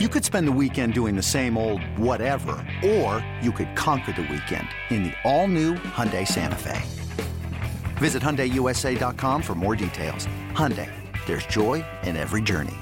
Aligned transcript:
You 0.00 0.08
could 0.08 0.24
spend 0.24 0.48
the 0.48 0.58
weekend 0.60 0.92
doing 0.92 1.14
the 1.14 1.22
same 1.22 1.56
old 1.56 1.80
whatever, 1.96 2.56
or 2.84 3.24
you 3.40 3.52
could 3.52 3.76
conquer 3.76 4.10
the 4.10 4.22
weekend 4.22 4.66
in 4.90 5.04
the 5.04 5.12
all-new 5.22 5.74
Hyundai 5.74 6.26
Santa 6.26 6.56
Fe. 6.56 6.82
Visit 7.98 8.20
HyundaiUSA.com 8.20 9.40
for 9.40 9.54
more 9.54 9.76
details. 9.76 10.26
Hyundai, 10.50 10.90
there's 11.26 11.46
joy 11.46 11.84
in 12.02 12.16
every 12.16 12.42
journey. 12.42 12.74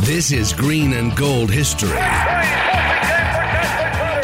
This 0.00 0.32
is 0.32 0.54
Green 0.54 0.94
and 0.94 1.14
Gold 1.14 1.50
history. 1.50 1.90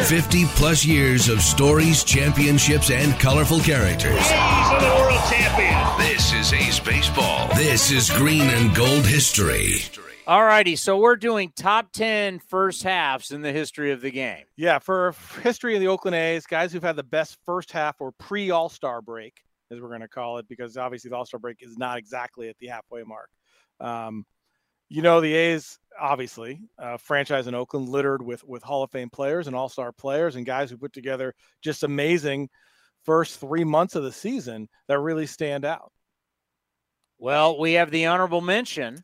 50 0.05 0.45
plus 0.55 0.83
years 0.83 1.29
of 1.29 1.43
stories, 1.43 2.03
championships, 2.03 2.89
and 2.89 3.13
colorful 3.19 3.59
characters. 3.59 4.17
A's 4.17 4.31
are 4.31 4.79
the 4.79 4.87
world 4.87 5.21
champions. 5.29 5.97
This 5.99 6.33
is 6.33 6.51
A's 6.51 6.79
Baseball. 6.79 7.47
This 7.53 7.91
is 7.91 8.09
Green 8.09 8.41
and 8.41 8.75
Gold 8.75 9.05
history. 9.05 9.81
All 10.31 10.45
righty, 10.45 10.77
so 10.77 10.97
we're 10.97 11.17
doing 11.17 11.51
top 11.57 11.91
10 11.91 12.39
first 12.39 12.83
halves 12.83 13.31
in 13.31 13.41
the 13.41 13.51
history 13.51 13.91
of 13.91 13.99
the 13.99 14.11
game. 14.11 14.45
Yeah, 14.55 14.79
for 14.79 15.13
history 15.43 15.75
of 15.75 15.81
the 15.81 15.89
Oakland 15.89 16.15
A's, 16.15 16.45
guys 16.45 16.71
who've 16.71 16.81
had 16.81 16.95
the 16.95 17.03
best 17.03 17.37
first 17.45 17.69
half 17.69 17.99
or 17.99 18.13
pre 18.13 18.49
All 18.49 18.69
Star 18.69 19.01
break, 19.01 19.41
as 19.71 19.81
we're 19.81 19.89
going 19.89 19.99
to 19.99 20.07
call 20.07 20.37
it, 20.37 20.47
because 20.47 20.77
obviously 20.77 21.09
the 21.09 21.17
All 21.17 21.25
Star 21.25 21.37
break 21.37 21.57
is 21.59 21.77
not 21.77 21.97
exactly 21.97 22.47
at 22.47 22.57
the 22.59 22.67
halfway 22.67 23.03
mark. 23.03 23.29
Um, 23.81 24.25
you 24.87 25.01
know, 25.01 25.19
the 25.19 25.33
A's, 25.33 25.77
obviously, 25.99 26.61
uh, 26.79 26.95
franchise 26.95 27.47
in 27.47 27.53
Oakland 27.53 27.89
littered 27.89 28.21
with 28.21 28.41
with 28.45 28.63
Hall 28.63 28.83
of 28.83 28.91
Fame 28.91 29.09
players 29.09 29.47
and 29.47 29.55
All 29.55 29.67
Star 29.67 29.91
players 29.91 30.37
and 30.37 30.45
guys 30.45 30.69
who 30.69 30.77
put 30.77 30.93
together 30.93 31.35
just 31.61 31.83
amazing 31.83 32.47
first 33.03 33.37
three 33.37 33.65
months 33.65 33.95
of 33.95 34.03
the 34.03 34.13
season 34.13 34.69
that 34.87 34.97
really 34.97 35.27
stand 35.27 35.65
out. 35.65 35.91
Well, 37.17 37.59
we 37.59 37.73
have 37.73 37.91
the 37.91 38.05
honorable 38.05 38.39
mention. 38.39 39.03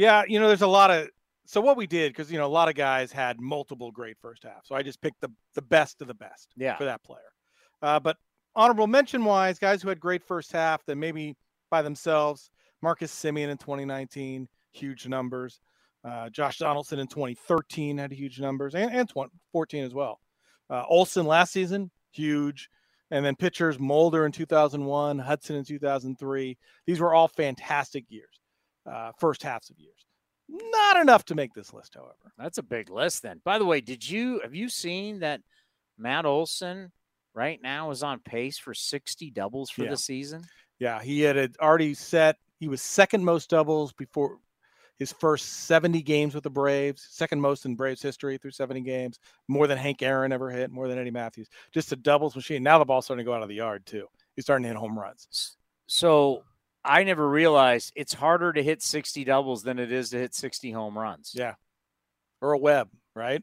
Yeah, 0.00 0.22
you 0.26 0.40
know, 0.40 0.48
there's 0.48 0.62
a 0.62 0.66
lot 0.66 0.90
of 0.90 1.08
so 1.44 1.60
what 1.60 1.76
we 1.76 1.86
did 1.86 2.12
because 2.12 2.32
you 2.32 2.38
know 2.38 2.46
a 2.46 2.48
lot 2.48 2.68
of 2.70 2.74
guys 2.74 3.12
had 3.12 3.38
multiple 3.38 3.90
great 3.90 4.16
first 4.18 4.44
half, 4.44 4.64
so 4.64 4.74
I 4.74 4.82
just 4.82 5.02
picked 5.02 5.20
the 5.20 5.28
the 5.54 5.60
best 5.60 6.00
of 6.00 6.08
the 6.08 6.14
best 6.14 6.48
Yeah. 6.56 6.76
for 6.78 6.84
that 6.86 7.02
player. 7.04 7.34
Uh, 7.82 8.00
but 8.00 8.16
honorable 8.56 8.86
mention 8.86 9.22
wise, 9.26 9.58
guys 9.58 9.82
who 9.82 9.90
had 9.90 10.00
great 10.00 10.22
first 10.22 10.52
half 10.52 10.82
that 10.86 10.96
maybe 10.96 11.36
by 11.70 11.82
themselves, 11.82 12.50
Marcus 12.80 13.12
Semien 13.14 13.48
in 13.50 13.58
2019, 13.58 14.48
huge 14.72 15.06
numbers. 15.06 15.60
Uh, 16.02 16.30
Josh 16.30 16.56
Donaldson 16.56 16.98
in 16.98 17.06
2013 17.06 17.98
had 17.98 18.10
huge 18.10 18.40
numbers, 18.40 18.74
and 18.74 18.90
and 18.90 19.06
2014 19.06 19.84
as 19.84 19.92
well. 19.92 20.18
Uh, 20.70 20.82
Olson 20.88 21.26
last 21.26 21.52
season, 21.52 21.90
huge. 22.10 22.70
And 23.10 23.22
then 23.22 23.36
pitchers 23.36 23.78
Mulder 23.78 24.24
in 24.24 24.32
2001, 24.32 25.18
Hudson 25.18 25.56
in 25.56 25.64
2003. 25.64 26.56
These 26.86 27.00
were 27.00 27.12
all 27.12 27.28
fantastic 27.28 28.04
years, 28.08 28.39
uh, 28.90 29.12
first 29.18 29.42
halves 29.42 29.70
of 29.70 29.78
years. 29.78 30.06
Not 30.48 30.96
enough 31.00 31.24
to 31.26 31.34
make 31.34 31.54
this 31.54 31.72
list, 31.72 31.94
however. 31.94 32.32
That's 32.36 32.58
a 32.58 32.62
big 32.62 32.90
list 32.90 33.22
then. 33.22 33.40
By 33.44 33.58
the 33.58 33.64
way, 33.64 33.80
did 33.80 34.08
you 34.08 34.40
have 34.42 34.54
you 34.54 34.68
seen 34.68 35.20
that 35.20 35.40
Matt 35.96 36.26
Olson 36.26 36.90
right 37.34 37.60
now 37.62 37.90
is 37.92 38.02
on 38.02 38.18
pace 38.20 38.58
for 38.58 38.74
60 38.74 39.30
doubles 39.30 39.70
for 39.70 39.84
Yeah. 39.84 39.90
the 39.90 39.96
season? 39.96 40.42
Yeah, 40.80 41.00
he 41.02 41.20
had 41.20 41.56
already 41.60 41.94
set. 41.94 42.36
He 42.58 42.66
was 42.68 42.82
second 42.82 43.24
most 43.24 43.48
doubles 43.50 43.92
before 43.92 44.38
his 44.98 45.12
first 45.12 45.64
70 45.66 46.02
games 46.02 46.34
with 46.34 46.44
the 46.44 46.50
Braves, 46.50 47.06
second 47.10 47.40
most 47.40 47.64
in 47.64 47.74
Braves 47.76 48.02
history 48.02 48.36
through 48.36 48.50
70 48.50 48.80
games, 48.82 49.18
more 49.48 49.66
than 49.66 49.78
Hank 49.78 50.02
Aaron 50.02 50.32
ever 50.32 50.50
hit, 50.50 50.70
more 50.70 50.88
than 50.88 50.98
Eddie 50.98 51.10
Mathews. 51.10 51.48
Just 51.72 51.92
a 51.92 51.96
doubles 51.96 52.34
machine. 52.36 52.62
Now 52.62 52.78
the 52.78 52.84
ball's 52.84 53.06
starting 53.06 53.24
to 53.24 53.28
go 53.28 53.34
out 53.34 53.42
of 53.42 53.48
the 53.48 53.54
yard, 53.54 53.86
too. 53.86 54.06
He's 54.36 54.44
starting 54.44 54.64
to 54.64 54.68
hit 54.68 54.76
home 54.76 54.98
runs. 54.98 55.56
So 55.86 56.44
I 56.84 57.04
never 57.04 57.28
realized 57.28 57.92
it's 57.94 58.14
harder 58.14 58.52
to 58.52 58.62
hit 58.62 58.82
60 58.82 59.24
doubles 59.24 59.62
than 59.62 59.78
it 59.78 59.92
is 59.92 60.10
to 60.10 60.18
hit 60.18 60.34
60 60.34 60.72
home 60.72 60.98
runs. 60.98 61.32
Yeah. 61.34 61.54
Or 62.40 62.52
a 62.52 62.58
web, 62.58 62.88
right? 63.14 63.42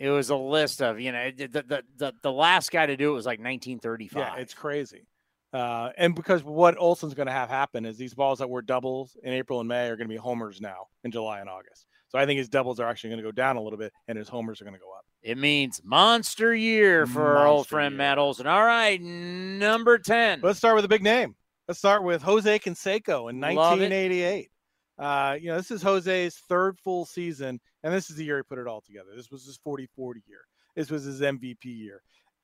It 0.00 0.10
was 0.10 0.30
a 0.30 0.36
list 0.36 0.82
of, 0.82 0.98
you 1.00 1.12
know, 1.12 1.30
the 1.30 1.46
the 1.46 1.82
the, 1.96 2.12
the 2.22 2.32
last 2.32 2.72
guy 2.72 2.86
to 2.86 2.96
do 2.96 3.12
it 3.12 3.14
was 3.14 3.26
like 3.26 3.38
1935. 3.38 4.18
Yeah, 4.18 4.36
it's 4.40 4.54
crazy. 4.54 5.06
Uh, 5.52 5.90
and 5.96 6.16
because 6.16 6.42
what 6.42 6.76
Olson's 6.78 7.14
going 7.14 7.28
to 7.28 7.32
have 7.32 7.48
happen 7.48 7.84
is 7.84 7.96
these 7.96 8.12
balls 8.12 8.40
that 8.40 8.50
were 8.50 8.60
doubles 8.60 9.16
in 9.22 9.32
April 9.32 9.60
and 9.60 9.68
May 9.68 9.88
are 9.88 9.96
going 9.96 10.08
to 10.08 10.12
be 10.12 10.18
homers 10.18 10.60
now 10.60 10.88
in 11.04 11.12
July 11.12 11.38
and 11.38 11.48
August. 11.48 11.86
So 12.08 12.18
I 12.18 12.26
think 12.26 12.38
his 12.38 12.48
doubles 12.48 12.80
are 12.80 12.88
actually 12.88 13.10
going 13.10 13.22
to 13.22 13.28
go 13.28 13.32
down 13.32 13.56
a 13.56 13.62
little 13.62 13.78
bit, 13.78 13.92
and 14.08 14.18
his 14.18 14.28
homers 14.28 14.60
are 14.60 14.64
going 14.64 14.74
to 14.74 14.80
go 14.80 14.92
up. 14.92 15.04
It 15.22 15.38
means 15.38 15.80
monster 15.84 16.54
year 16.54 17.06
for 17.06 17.36
our 17.36 17.46
old 17.46 17.68
friend 17.68 17.92
year. 17.92 17.98
Matt 17.98 18.18
Olson. 18.18 18.48
All 18.48 18.64
right, 18.64 19.00
number 19.00 19.98
10. 19.98 20.40
Let's 20.42 20.58
start 20.58 20.74
with 20.74 20.84
a 20.84 20.88
big 20.88 21.02
name. 21.02 21.36
Let's 21.66 21.78
start 21.78 22.04
with 22.04 22.22
Jose 22.22 22.58
Canseco 22.58 23.30
in 23.30 23.40
1988. 23.40 24.50
Uh, 24.98 25.36
you 25.40 25.48
know, 25.48 25.56
this 25.56 25.70
is 25.70 25.82
Jose's 25.82 26.36
third 26.46 26.78
full 26.78 27.06
season, 27.06 27.58
and 27.82 27.94
this 27.94 28.10
is 28.10 28.16
the 28.16 28.24
year 28.24 28.36
he 28.36 28.42
put 28.42 28.58
it 28.58 28.66
all 28.66 28.82
together. 28.82 29.08
This 29.16 29.30
was 29.30 29.46
his 29.46 29.56
40 29.64 29.88
40 29.96 30.22
year. 30.26 30.42
This 30.76 30.90
was 30.90 31.04
his 31.04 31.22
MVP 31.22 31.64
year. 31.64 32.02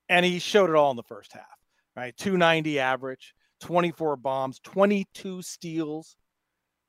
And 0.09 0.25
he 0.25 0.39
showed 0.39 0.71
it 0.71 0.75
all 0.75 0.89
in 0.89 0.97
the 0.97 1.03
first 1.03 1.33
half, 1.33 1.43
right? 1.95 2.17
290 2.17 2.79
average, 2.79 3.35
24 3.59 4.15
bombs, 4.17 4.59
22 4.63 5.43
steals, 5.43 6.17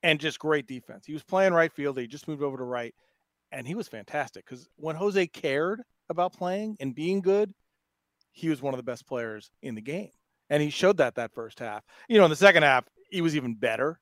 and 0.02 0.18
just 0.18 0.38
great 0.38 0.66
defense. 0.66 1.04
He 1.04 1.12
was 1.12 1.22
playing 1.22 1.52
right 1.52 1.72
field. 1.72 1.98
He 1.98 2.06
just 2.06 2.28
moved 2.28 2.42
over 2.42 2.56
to 2.56 2.64
right, 2.64 2.94
and 3.52 3.66
he 3.66 3.74
was 3.74 3.88
fantastic 3.88 4.46
because 4.46 4.70
when 4.76 4.96
Jose 4.96 5.26
cared 5.28 5.82
about 6.08 6.32
playing 6.32 6.78
and 6.80 6.94
being 6.94 7.20
good, 7.20 7.52
he 8.30 8.48
was 8.48 8.62
one 8.62 8.72
of 8.72 8.78
the 8.78 8.84
best 8.84 9.06
players 9.06 9.50
in 9.60 9.74
the 9.74 9.82
game 9.82 10.12
and 10.52 10.62
he 10.62 10.68
showed 10.68 10.98
that 10.98 11.14
that 11.14 11.32
first 11.32 11.58
half. 11.58 11.82
You 12.08 12.18
know, 12.18 12.24
in 12.24 12.30
the 12.30 12.36
second 12.36 12.62
half, 12.62 12.84
he 13.10 13.22
was 13.22 13.34
even 13.34 13.54
better, 13.54 13.98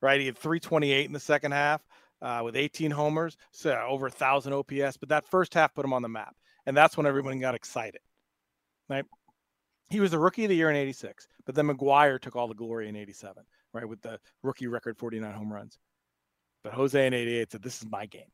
right? 0.00 0.18
He 0.18 0.24
had 0.24 0.38
328 0.38 1.04
in 1.04 1.12
the 1.12 1.20
second 1.20 1.52
half 1.52 1.82
uh, 2.22 2.40
with 2.42 2.56
18 2.56 2.90
homers, 2.90 3.36
so 3.52 3.78
over 3.86 4.06
a 4.06 4.10
thousand 4.10 4.54
OPS. 4.54 4.96
But 4.96 5.10
that 5.10 5.28
first 5.28 5.52
half 5.52 5.74
put 5.74 5.84
him 5.84 5.92
on 5.92 6.00
the 6.00 6.08
map, 6.08 6.34
and 6.64 6.74
that's 6.74 6.96
when 6.96 7.04
everyone 7.04 7.38
got 7.38 7.54
excited, 7.54 8.00
right? 8.88 9.04
He 9.90 10.00
was 10.00 10.12
the 10.12 10.18
rookie 10.18 10.44
of 10.44 10.48
the 10.48 10.56
year 10.56 10.70
in 10.70 10.76
'86, 10.76 11.28
but 11.44 11.54
then 11.54 11.68
McGwire 11.68 12.18
took 12.18 12.34
all 12.34 12.48
the 12.48 12.54
glory 12.54 12.88
in 12.88 12.96
'87, 12.96 13.44
right, 13.74 13.86
with 13.86 14.00
the 14.00 14.18
rookie 14.42 14.68
record 14.68 14.96
49 14.96 15.30
home 15.34 15.52
runs. 15.52 15.78
But 16.64 16.72
Jose 16.72 17.06
in 17.06 17.12
'88 17.12 17.52
said, 17.52 17.62
"This 17.62 17.82
is 17.82 17.90
my 17.90 18.06
game." 18.06 18.32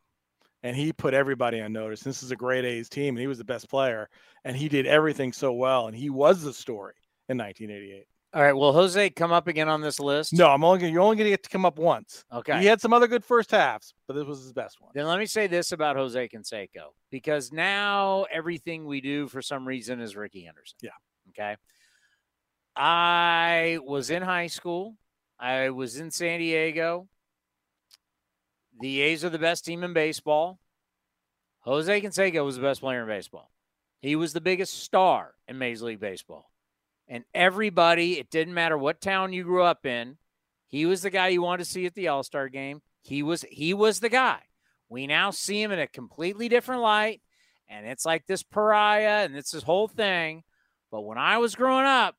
And 0.62 0.76
he 0.76 0.92
put 0.92 1.14
everybody 1.14 1.60
on 1.60 1.72
notice. 1.72 2.00
This 2.00 2.22
is 2.22 2.30
a 2.30 2.36
great 2.36 2.64
A's 2.64 2.88
team, 2.88 3.16
and 3.16 3.20
he 3.20 3.26
was 3.26 3.38
the 3.38 3.44
best 3.44 3.68
player, 3.68 4.08
and 4.44 4.56
he 4.56 4.68
did 4.68 4.86
everything 4.86 5.32
so 5.32 5.52
well, 5.52 5.88
and 5.88 5.96
he 5.96 6.10
was 6.10 6.42
the 6.42 6.52
story 6.52 6.94
in 7.28 7.38
1988. 7.38 8.06
All 8.34 8.42
right, 8.42 8.52
will 8.52 8.72
Jose 8.72 9.10
come 9.10 9.32
up 9.32 9.46
again 9.48 9.68
on 9.68 9.80
this 9.80 9.98
list? 9.98 10.34
No, 10.34 10.48
I'm 10.48 10.62
only 10.62 10.80
gonna, 10.80 10.92
you're 10.92 11.00
only 11.00 11.16
going 11.16 11.24
to 11.26 11.30
get 11.30 11.42
to 11.44 11.48
come 11.48 11.64
up 11.64 11.78
once. 11.78 12.24
Okay. 12.30 12.60
He 12.60 12.66
had 12.66 12.80
some 12.80 12.92
other 12.92 13.06
good 13.06 13.24
first 13.24 13.50
halves, 13.50 13.94
but 14.06 14.14
this 14.14 14.26
was 14.26 14.42
his 14.42 14.52
best 14.52 14.80
one. 14.80 14.90
Then 14.94 15.06
let 15.06 15.18
me 15.18 15.26
say 15.26 15.46
this 15.46 15.72
about 15.72 15.96
Jose 15.96 16.28
Canseco 16.28 16.92
because 17.10 17.50
now 17.50 18.26
everything 18.30 18.84
we 18.84 19.00
do 19.00 19.26
for 19.28 19.40
some 19.40 19.66
reason 19.66 20.00
is 20.00 20.16
Rickey 20.16 20.44
Henderson. 20.44 20.76
Yeah. 20.82 20.90
Okay. 21.30 21.56
I 22.76 23.78
was 23.82 24.10
in 24.10 24.22
high 24.22 24.48
school. 24.48 24.96
I 25.38 25.70
was 25.70 25.98
in 25.98 26.10
San 26.10 26.40
Diego. 26.40 27.08
The 28.80 29.00
A's 29.00 29.24
are 29.24 29.30
the 29.30 29.38
best 29.38 29.64
team 29.64 29.82
in 29.82 29.94
baseball. 29.94 30.58
Jose 31.60 32.00
Canseco 32.02 32.44
was 32.44 32.56
the 32.56 32.62
best 32.62 32.80
player 32.80 33.00
in 33.02 33.08
baseball. 33.08 33.50
He 34.00 34.14
was 34.14 34.34
the 34.34 34.42
biggest 34.42 34.82
star 34.82 35.34
in 35.48 35.58
Major 35.58 35.86
League 35.86 36.00
Baseball. 36.00 36.50
And 37.08 37.24
everybody, 37.34 38.18
it 38.18 38.30
didn't 38.30 38.54
matter 38.54 38.76
what 38.76 39.00
town 39.00 39.32
you 39.32 39.44
grew 39.44 39.62
up 39.62 39.86
in, 39.86 40.16
he 40.66 40.86
was 40.86 41.02
the 41.02 41.10
guy 41.10 41.28
you 41.28 41.42
wanted 41.42 41.64
to 41.64 41.70
see 41.70 41.86
at 41.86 41.94
the 41.94 42.08
All-Star 42.08 42.48
game. 42.48 42.82
He 43.02 43.22
was 43.22 43.44
he 43.50 43.72
was 43.72 44.00
the 44.00 44.08
guy. 44.08 44.40
We 44.88 45.06
now 45.06 45.30
see 45.30 45.62
him 45.62 45.70
in 45.70 45.78
a 45.78 45.86
completely 45.86 46.48
different 46.48 46.82
light, 46.82 47.20
and 47.68 47.86
it's 47.86 48.04
like 48.04 48.26
this 48.26 48.42
pariah 48.42 49.24
and 49.24 49.36
it's 49.36 49.52
this 49.52 49.62
whole 49.62 49.86
thing. 49.88 50.42
But 50.90 51.02
when 51.02 51.18
I 51.18 51.38
was 51.38 51.54
growing 51.54 51.86
up, 51.86 52.16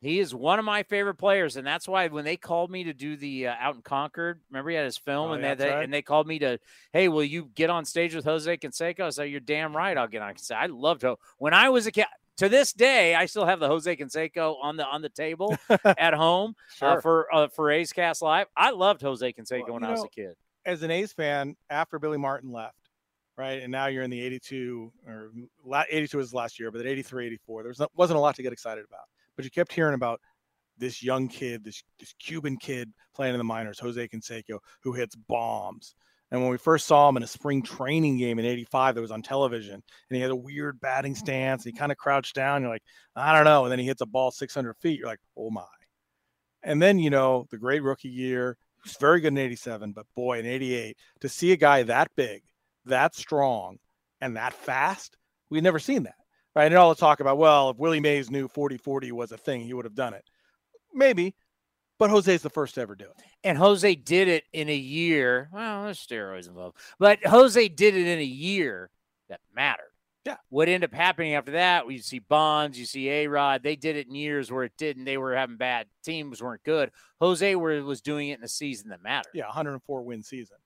he 0.00 0.20
is 0.20 0.34
one 0.34 0.58
of 0.58 0.64
my 0.64 0.84
favorite 0.84 1.16
players, 1.16 1.56
and 1.56 1.66
that's 1.66 1.88
why 1.88 2.06
when 2.08 2.24
they 2.24 2.36
called 2.36 2.70
me 2.70 2.84
to 2.84 2.92
do 2.92 3.16
the 3.16 3.48
uh, 3.48 3.54
Out 3.58 3.74
in 3.74 3.82
Concord, 3.82 4.40
remember 4.48 4.70
he 4.70 4.76
had 4.76 4.84
his 4.84 4.96
film, 4.96 5.30
Oh, 5.30 5.34
and 5.34 5.42
yeah, 5.42 5.54
they, 5.54 5.70
right. 5.70 5.84
and 5.84 5.92
they 5.92 6.02
called 6.02 6.28
me 6.28 6.38
to, 6.38 6.58
hey, 6.92 7.08
will 7.08 7.24
you 7.24 7.50
get 7.54 7.68
on 7.68 7.84
stage 7.84 8.14
with 8.14 8.24
Jose 8.24 8.56
Canseco? 8.58 9.00
I 9.00 9.10
said, 9.10 9.24
you're 9.24 9.40
damn 9.40 9.76
right, 9.76 9.96
I'll 9.98 10.06
get 10.06 10.22
on. 10.22 10.34
I 10.54 10.66
loved 10.66 11.02
Ho. 11.02 11.18
When 11.38 11.52
I 11.52 11.70
was 11.70 11.88
a 11.88 11.90
kid, 11.90 12.06
to 12.38 12.48
this 12.48 12.72
day, 12.72 13.14
I 13.14 13.26
still 13.26 13.44
have 13.44 13.60
the 13.60 13.68
Jose 13.68 13.94
Canseco 13.96 14.56
on 14.62 14.76
the 14.76 14.86
on 14.86 15.02
the 15.02 15.08
table 15.08 15.56
at 15.84 16.14
home 16.14 16.54
uh, 16.80 17.00
for 17.00 17.32
uh, 17.34 17.48
for 17.48 17.70
A's 17.70 17.92
Cast 17.92 18.22
Live. 18.22 18.46
I 18.56 18.70
loved 18.70 19.02
Jose 19.02 19.32
Canseco 19.32 19.64
Well, 19.64 19.74
when 19.74 19.84
I 19.84 19.90
was 19.90 20.00
know, 20.00 20.06
a 20.06 20.08
kid. 20.08 20.34
As 20.64 20.82
an 20.82 20.90
A's 20.90 21.12
fan, 21.12 21.56
after 21.70 21.98
Billy 21.98 22.18
Martin 22.18 22.52
left, 22.52 22.90
right, 23.36 23.62
and 23.62 23.72
now 23.72 23.86
you're 23.86 24.02
in 24.02 24.10
the 24.10 24.20
82 24.20 24.92
or 25.06 25.30
82 25.90 26.16
was 26.16 26.34
last 26.34 26.58
year, 26.60 26.70
but 26.70 26.80
at 26.80 26.86
83, 26.86 27.26
84, 27.26 27.62
there 27.62 27.68
was 27.68 27.78
not, 27.78 27.90
wasn't 27.96 28.18
a 28.18 28.20
lot 28.20 28.34
to 28.36 28.42
get 28.42 28.52
excited 28.52 28.84
about. 28.86 29.04
But 29.34 29.44
you 29.44 29.50
kept 29.50 29.72
hearing 29.72 29.94
about 29.94 30.20
this 30.76 31.02
young 31.02 31.28
kid, 31.28 31.64
this 31.64 31.82
this 31.98 32.14
Cuban 32.18 32.56
kid 32.56 32.92
playing 33.14 33.34
in 33.34 33.38
the 33.38 33.44
minors, 33.44 33.80
Jose 33.80 34.08
Canseco, 34.08 34.58
who 34.82 34.92
hits 34.92 35.16
bombs. 35.16 35.94
And 36.30 36.42
when 36.42 36.50
we 36.50 36.58
first 36.58 36.86
saw 36.86 37.08
him 37.08 37.16
in 37.16 37.22
a 37.22 37.26
spring 37.28 37.62
training 37.62 38.18
game 38.18 38.38
in 38.38 38.44
85 38.44 38.94
that 38.94 39.00
was 39.00 39.10
on 39.10 39.22
television, 39.22 39.74
and 39.74 39.82
he 40.16 40.20
had 40.20 40.30
a 40.30 40.36
weird 40.36 40.78
batting 40.80 41.14
mm. 41.14 41.18
stance, 41.18 41.64
and 41.64 41.72
he 41.72 41.78
kind 41.78 41.90
of 41.90 41.98
crouched 41.98 42.34
down, 42.34 42.62
you're 42.62 42.70
like, 42.70 42.82
I 43.16 43.34
don't 43.34 43.44
know. 43.44 43.64
And 43.64 43.72
then 43.72 43.78
he 43.78 43.86
hits 43.86 44.02
a 44.02 44.06
ball 44.06 44.30
600 44.30 44.74
feet, 44.80 44.98
you're 44.98 45.08
like, 45.08 45.20
oh 45.36 45.50
my. 45.50 45.64
And 46.62 46.82
then, 46.82 46.98
you 46.98 47.10
know, 47.10 47.46
the 47.50 47.58
great 47.58 47.82
rookie 47.82 48.08
year, 48.08 48.56
He 48.82 48.88
was 48.88 48.96
very 49.00 49.20
good 49.20 49.28
in 49.28 49.38
87, 49.38 49.92
but 49.92 50.06
boy, 50.14 50.38
in 50.38 50.46
88, 50.46 50.96
to 51.20 51.28
see 51.28 51.52
a 51.52 51.56
guy 51.56 51.82
that 51.84 52.10
big, 52.14 52.42
that 52.84 53.14
strong, 53.14 53.78
and 54.20 54.36
that 54.36 54.52
fast, 54.52 55.16
we'd 55.50 55.64
never 55.64 55.78
seen 55.78 56.02
that. 56.02 56.14
Right. 56.54 56.66
And 56.66 56.74
all 56.74 56.88
the 56.88 57.00
talk 57.00 57.20
about, 57.20 57.38
well, 57.38 57.70
if 57.70 57.76
Willie 57.76 58.00
Mays 58.00 58.30
knew 58.30 58.48
40 58.48 58.78
40 58.78 59.12
was 59.12 59.30
a 59.30 59.36
thing, 59.36 59.60
he 59.60 59.74
would 59.74 59.84
have 59.84 59.94
done 59.94 60.12
it. 60.12 60.24
Maybe, 60.92 61.36
but 61.98 62.10
Jose's 62.10 62.42
the 62.42 62.50
first 62.50 62.74
to 62.76 62.80
ever 62.80 62.94
do 62.94 63.04
it. 63.04 63.16
And 63.44 63.58
Jose 63.58 63.94
did 63.96 64.28
it 64.28 64.44
in 64.52 64.68
a 64.68 64.76
year. 64.76 65.48
Well, 65.52 65.84
there's 65.84 66.04
steroids 66.04 66.48
involved, 66.48 66.76
but 66.98 67.24
Jose 67.24 67.68
did 67.68 67.96
it 67.96 68.06
in 68.06 68.18
a 68.18 68.24
year 68.24 68.90
that 69.28 69.40
mattered. 69.54 69.92
Yeah. 70.24 70.36
What 70.50 70.68
ended 70.68 70.90
up 70.90 70.94
happening 70.94 71.34
after 71.34 71.52
that? 71.52 71.90
You 71.90 72.00
see 72.00 72.18
Bonds, 72.18 72.78
you 72.78 72.84
see 72.84 73.08
A 73.08 73.28
Rod. 73.28 73.62
They 73.62 73.76
did 73.76 73.96
it 73.96 74.08
in 74.08 74.14
years 74.14 74.52
where 74.52 74.64
it 74.64 74.72
didn't. 74.76 75.04
They 75.04 75.16
were 75.16 75.34
having 75.34 75.56
bad 75.56 75.86
teams, 76.04 76.42
weren't 76.42 76.62
good. 76.64 76.90
Jose 77.20 77.54
was 77.54 78.02
doing 78.02 78.28
it 78.28 78.38
in 78.38 78.44
a 78.44 78.48
season 78.48 78.90
that 78.90 79.02
mattered. 79.02 79.30
Yeah, 79.32 79.46
104 79.46 80.02
win 80.02 80.22
season 80.22 80.58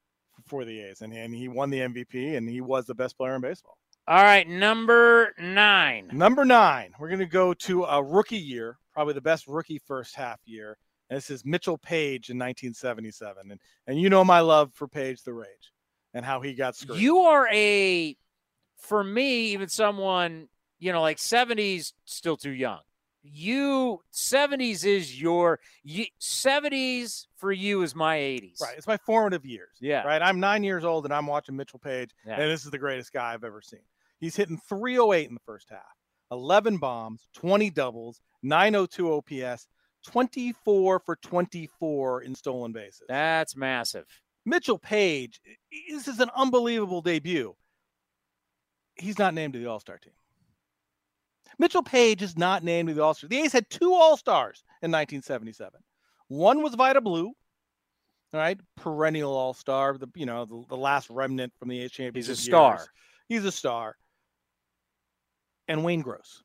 for 0.47 0.65
the 0.65 0.81
A's, 0.81 1.03
and, 1.03 1.13
and 1.13 1.33
he 1.35 1.47
won 1.47 1.71
the 1.71 1.79
MVP, 1.79 2.37
and 2.37 2.49
he 2.49 2.61
was 2.61 2.87
the 2.87 2.95
best 2.95 3.17
player 3.17 3.37
in 3.37 3.41
baseball. 3.41 3.79
All 4.09 4.23
right, 4.23 4.49
number 4.49 5.33
nine. 5.39 6.11
Number 6.13 6.45
nine, 6.45 6.93
we're 6.99 7.09
going 7.09 7.21
to 7.21 7.27
go 7.27 7.55
to 7.55 7.85
a 7.85 8.03
rookie 8.03 8.37
year, 8.37 8.79
probably 8.93 9.15
the 9.15 9.21
best 9.21 9.47
rookie 9.47 9.81
first 9.87 10.17
half 10.17 10.41
year. 10.45 10.77
And 11.11 11.17
this 11.17 11.31
is 11.31 11.45
Mitchell 11.45 11.79
Page 11.79 12.31
in 12.31 12.39
1977, 12.39 13.51
and 13.51 13.61
and 13.87 14.01
you 14.01 14.09
know 14.09 14.25
my 14.25 14.41
love 14.41 14.73
for 14.75 14.89
Page 14.89 15.23
the 15.23 15.33
Rage, 15.35 15.73
and 16.15 16.25
how 16.25 16.41
he 16.41 16.55
got 16.55 16.75
screwed. 16.77 16.99
You 17.01 17.19
are 17.19 17.49
a, 17.53 18.17
for 18.79 19.05
me, 19.05 19.53
even 19.53 19.69
someone 19.69 20.49
you 20.79 20.93
know 20.93 21.01
like 21.03 21.19
70s 21.19 21.93
still 22.05 22.37
too 22.37 22.51
young. 22.53 22.81
You 23.25 24.01
70s 24.13 24.85
is 24.85 25.21
your 25.21 25.61
70s 26.21 27.27
for 27.37 27.53
you 27.53 27.83
is 27.83 27.95
my 27.95 28.17
80s. 28.17 28.61
Right, 28.61 28.77
it's 28.77 28.87
my 28.89 28.97
formative 28.97 29.45
years. 29.45 29.77
Yeah. 29.81 30.03
Right, 30.03 30.21
I'm 30.21 30.41
nine 30.41 30.65
years 30.65 30.85
old 30.85 31.05
and 31.05 31.15
I'm 31.15 31.27
watching 31.27 31.57
Mitchell 31.57 31.79
Page, 31.79 32.11
Yeah. 32.27 32.41
and 32.41 32.51
this 32.51 32.65
is 32.65 32.71
the 32.71 32.79
greatest 32.79 33.13
guy 33.13 33.33
I've 33.33 33.45
ever 33.45 33.61
seen. 33.63 33.83
He's 34.19 34.35
hitting 34.37 34.59
308 34.69 35.29
in 35.29 35.35
the 35.35 35.41
first 35.47 35.71
half, 35.71 35.83
11 36.31 36.79
bombs, 36.79 37.27
20 37.35 37.71
doubles, 37.71 38.21
902 38.43 39.13
OPS, 39.13 39.69
24 40.03 41.01
for 41.01 41.17
24 41.17 42.23
in 42.23 42.35
stolen 42.35 42.73
bases. 42.73 43.03
That's 43.09 43.57
massive. 43.57 44.05
Mitchell 44.45 44.79
Page, 44.79 45.41
this 45.89 46.09
is 46.09 46.21
an 46.21 46.31
unbelievable 46.35 47.03
debut. 47.03 47.55
He's 48.97 49.19
not 49.19 49.35
named 49.35 49.55
to 49.55 49.59
the 49.59 49.67
All 49.67 49.81
Star 49.81 49.99
team. 49.99 50.13
Mitchell 51.59 51.83
Page 51.83 52.23
is 52.23 52.37
not 52.37 52.65
named 52.65 52.89
to 52.89 52.95
the 52.95 53.03
All 53.03 53.15
Star. 53.15 53.29
The 53.29 53.41
A's 53.41 53.53
had 53.53 53.71
two 53.71 53.95
All 53.95 54.17
Stars 54.17 54.65
in 54.83 54.91
1977. 54.91 55.81
One 56.29 56.63
was 56.63 56.75
Vida 56.75 57.01
Blue, 57.01 57.33
all 58.35 58.41
right, 58.41 58.59
perennial 58.77 59.33
All 59.33 59.55
Star, 59.55 59.97
the 59.99 60.09
you 60.15 60.27
know 60.27 60.45
the, 60.45 60.65
the 60.69 60.77
last 60.77 61.11
remnant 61.11 61.53
from 61.59 61.69
the 61.69 61.81
A's 61.83 61.93
championship. 61.93 62.31
He's 62.31 62.39
a 62.39 62.43
star. 62.43 62.75
years. 62.75 62.89
He's 63.29 63.45
a 63.45 63.53
star. 63.53 63.97
And 65.69 65.85
Wayne 65.85 66.01
Gross. 66.01 66.43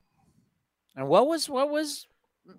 And 0.95 1.07
what 1.07 1.27
was 1.27 1.49
what 1.49 1.69
was 1.69 2.05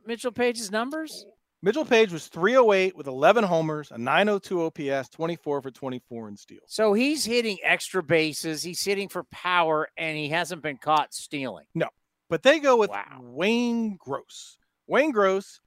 Mitchell 0.06 0.32
Page's 0.32 0.70
numbers? 0.70 1.26
Mitchell 1.60 1.84
Page 1.84 2.12
was 2.12 2.28
308 2.28 2.96
with 2.96 3.08
11 3.08 3.42
homers, 3.42 3.90
a 3.90 3.98
902 3.98 4.62
OPS, 4.66 5.08
24 5.08 5.60
for 5.62 5.70
24 5.72 6.28
in 6.28 6.36
steals. 6.36 6.62
So 6.68 6.92
he's 6.92 7.24
hitting 7.24 7.58
extra 7.64 8.00
bases. 8.02 8.62
He's 8.62 8.84
hitting 8.84 9.08
for 9.08 9.24
power, 9.24 9.88
and 9.96 10.16
he 10.16 10.28
hasn't 10.28 10.62
been 10.62 10.76
caught 10.76 11.12
stealing. 11.12 11.66
No, 11.74 11.88
but 12.30 12.44
they 12.44 12.60
go 12.60 12.76
with 12.76 12.90
Wow. 12.90 13.18
Wayne 13.20 13.96
Gross. 13.96 14.56
Wayne 14.86 15.10
Gross 15.10 15.60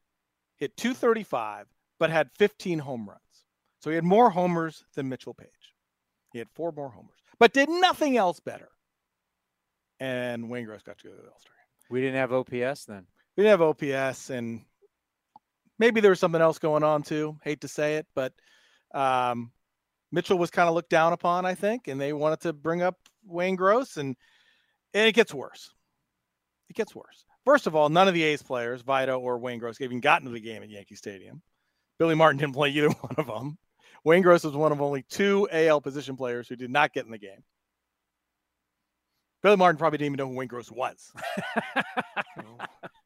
hit 0.55 0.77
235, 0.77 1.67
but 1.99 2.09
had 2.09 2.29
15 2.37 2.79
home 2.79 3.09
runs. 3.09 3.19
So 3.81 3.89
he 3.89 3.95
had 3.95 4.05
more 4.05 4.29
homers 4.29 4.85
than 4.95 5.09
Mitchell 5.09 5.33
Page. 5.33 5.49
He 6.31 6.39
had 6.39 6.47
four 6.55 6.71
more 6.71 6.89
homers, 6.89 7.19
but 7.37 7.51
did 7.51 7.67
nothing 7.67 8.15
else 8.15 8.39
better. 8.39 8.69
And 9.99 10.49
Wayne 10.49 10.65
Gross 10.65 10.83
got 10.83 10.97
to 10.99 11.03
go 11.07 11.09
to 11.15 11.21
the 11.21 11.27
All 11.29 11.39
Star. 11.39 11.53
We 11.89 11.99
didn't 11.99 12.15
have 12.15 12.31
OPS 12.31 12.85
then. 12.85 13.07
We 13.41 13.47
didn't 13.47 13.59
have 13.59 14.03
OPS, 14.03 14.29
and 14.29 14.61
maybe 15.79 15.99
there 15.99 16.11
was 16.11 16.19
something 16.19 16.43
else 16.43 16.59
going 16.59 16.83
on 16.83 17.01
too. 17.01 17.39
Hate 17.43 17.61
to 17.61 17.67
say 17.67 17.95
it, 17.95 18.05
but 18.13 18.33
um, 18.93 19.51
Mitchell 20.11 20.37
was 20.37 20.51
kind 20.51 20.69
of 20.69 20.75
looked 20.75 20.91
down 20.91 21.11
upon, 21.11 21.43
I 21.47 21.55
think, 21.55 21.87
and 21.87 21.99
they 21.99 22.13
wanted 22.13 22.41
to 22.41 22.53
bring 22.53 22.83
up 22.83 22.97
Wayne 23.25 23.55
Gross, 23.55 23.97
and, 23.97 24.15
and 24.93 25.07
it 25.07 25.13
gets 25.13 25.33
worse. 25.33 25.73
It 26.69 26.75
gets 26.75 26.93
worse. 26.93 27.25
First 27.43 27.65
of 27.65 27.75
all, 27.75 27.89
none 27.89 28.07
of 28.07 28.13
the 28.13 28.21
A's 28.21 28.43
players, 28.43 28.83
Vida 28.83 29.13
or 29.13 29.39
Wayne 29.39 29.57
Gross, 29.57 29.81
even 29.81 30.01
gotten 30.01 30.27
to 30.27 30.31
the 30.31 30.39
game 30.39 30.61
at 30.61 30.69
Yankee 30.69 30.93
Stadium. 30.93 31.41
Billy 31.97 32.13
Martin 32.13 32.37
didn't 32.37 32.53
play 32.53 32.69
either 32.73 32.89
one 32.89 33.15
of 33.17 33.25
them. 33.25 33.57
Wayne 34.03 34.21
Gross 34.21 34.43
was 34.43 34.53
one 34.53 34.71
of 34.71 34.83
only 34.83 35.03
two 35.09 35.49
AL 35.51 35.81
position 35.81 36.15
players 36.15 36.47
who 36.47 36.55
did 36.55 36.69
not 36.69 36.93
get 36.93 37.05
in 37.05 37.11
the 37.11 37.17
game. 37.17 37.43
Billy 39.41 39.57
Martin 39.57 39.79
probably 39.79 39.97
didn't 39.97 40.13
even 40.13 40.17
know 40.17 40.31
who 40.31 40.37
Wayne 40.37 40.47
Gross 40.47 40.69
was. 40.69 41.11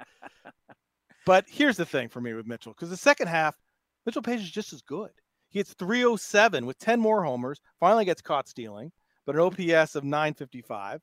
But 1.26 1.46
here's 1.48 1.78
the 1.78 1.86
thing 1.86 2.10
for 2.10 2.22
me 2.22 2.34
with 2.34 2.46
Mitchell, 2.48 2.74
because 2.74 2.90
the 2.90 2.98
second 2.98 3.28
half, 3.28 3.58
Mitchell 4.06 4.22
Page 4.22 4.42
is 4.42 4.52
just 4.52 4.74
as 4.74 4.82
good. 4.82 5.10
He 5.50 5.60
hits 5.60 5.74
307 5.74 6.66
with 6.66 6.78
10 6.80 7.00
more 7.00 7.24
homers, 7.24 7.60
finally 7.80 8.06
gets 8.06 8.22
caught 8.22 8.48
stealing, 8.48 8.92
but 9.26 9.36
an 9.36 9.42
OPS 9.42 9.96
of 9.96 10.04
955, 10.04 11.02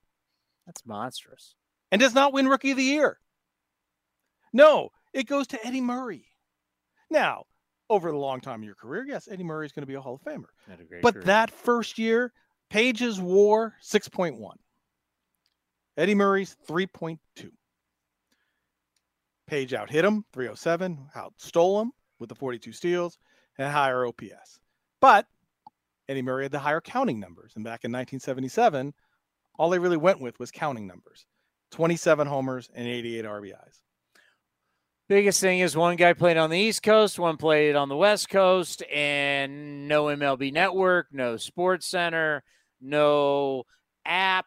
That's 0.66 0.86
monstrous. 0.86 1.54
and 1.90 2.00
does 2.00 2.14
not 2.14 2.32
win 2.32 2.48
Rookie 2.48 2.70
of 2.72 2.76
the 2.76 2.82
Year. 2.84 3.18
No, 4.52 4.90
it 5.12 5.24
goes 5.26 5.46
to 5.48 5.66
Eddie 5.66 5.80
Murray. 5.80 6.26
Now, 7.10 7.44
over 7.90 8.10
the 8.10 8.16
long 8.18 8.40
time 8.40 8.60
of 8.60 8.64
your 8.64 8.74
career, 8.74 9.04
yes, 9.06 9.28
Eddie 9.30 9.42
Murray 9.44 9.66
is 9.66 9.72
going 9.72 9.82
to 9.82 9.86
be 9.86 9.94
a 9.94 10.00
Hall 10.00 10.14
of 10.14 10.22
Famer. 10.22 10.44
Had 10.68 10.80
a 10.80 10.84
great 10.84 11.02
But 11.02 11.14
career. 11.14 11.24
that 11.24 11.50
first 11.50 11.98
year, 11.98 12.32
Page's 12.70 13.20
WAR 13.20 13.74
6.1. 13.82 14.38
Eddie 15.96 16.14
Murray's 16.14 16.56
3.2. 16.68 17.18
Page 19.46 19.74
out 19.74 19.90
hit 19.90 20.04
him 20.04 20.24
307, 20.32 21.08
out 21.14 21.34
stole 21.36 21.80
him 21.80 21.92
with 22.18 22.28
the 22.28 22.34
42 22.34 22.72
steals 22.72 23.18
and 23.58 23.70
higher 23.70 24.06
OPS. 24.06 24.60
But 25.00 25.26
Eddie 26.08 26.22
Murray 26.22 26.44
had 26.44 26.52
the 26.52 26.58
higher 26.58 26.80
counting 26.80 27.20
numbers. 27.20 27.52
And 27.54 27.64
back 27.64 27.84
in 27.84 27.92
1977, 27.92 28.94
all 29.58 29.70
they 29.70 29.78
really 29.78 29.96
went 29.96 30.20
with 30.20 30.38
was 30.38 30.50
counting 30.50 30.86
numbers 30.86 31.26
27 31.72 32.26
homers 32.26 32.70
and 32.74 32.86
88 32.86 33.24
RBIs. 33.24 33.80
Biggest 35.08 35.40
thing 35.40 35.58
is 35.58 35.76
one 35.76 35.96
guy 35.96 36.12
played 36.12 36.36
on 36.36 36.48
the 36.48 36.58
East 36.58 36.82
Coast, 36.82 37.18
one 37.18 37.36
played 37.36 37.76
on 37.76 37.88
the 37.88 37.96
West 37.96 38.28
Coast, 38.28 38.82
and 38.90 39.88
no 39.88 40.04
MLB 40.04 40.52
network, 40.52 41.08
no 41.12 41.36
sports 41.36 41.86
center, 41.86 42.42
no 42.80 43.64
app, 44.06 44.46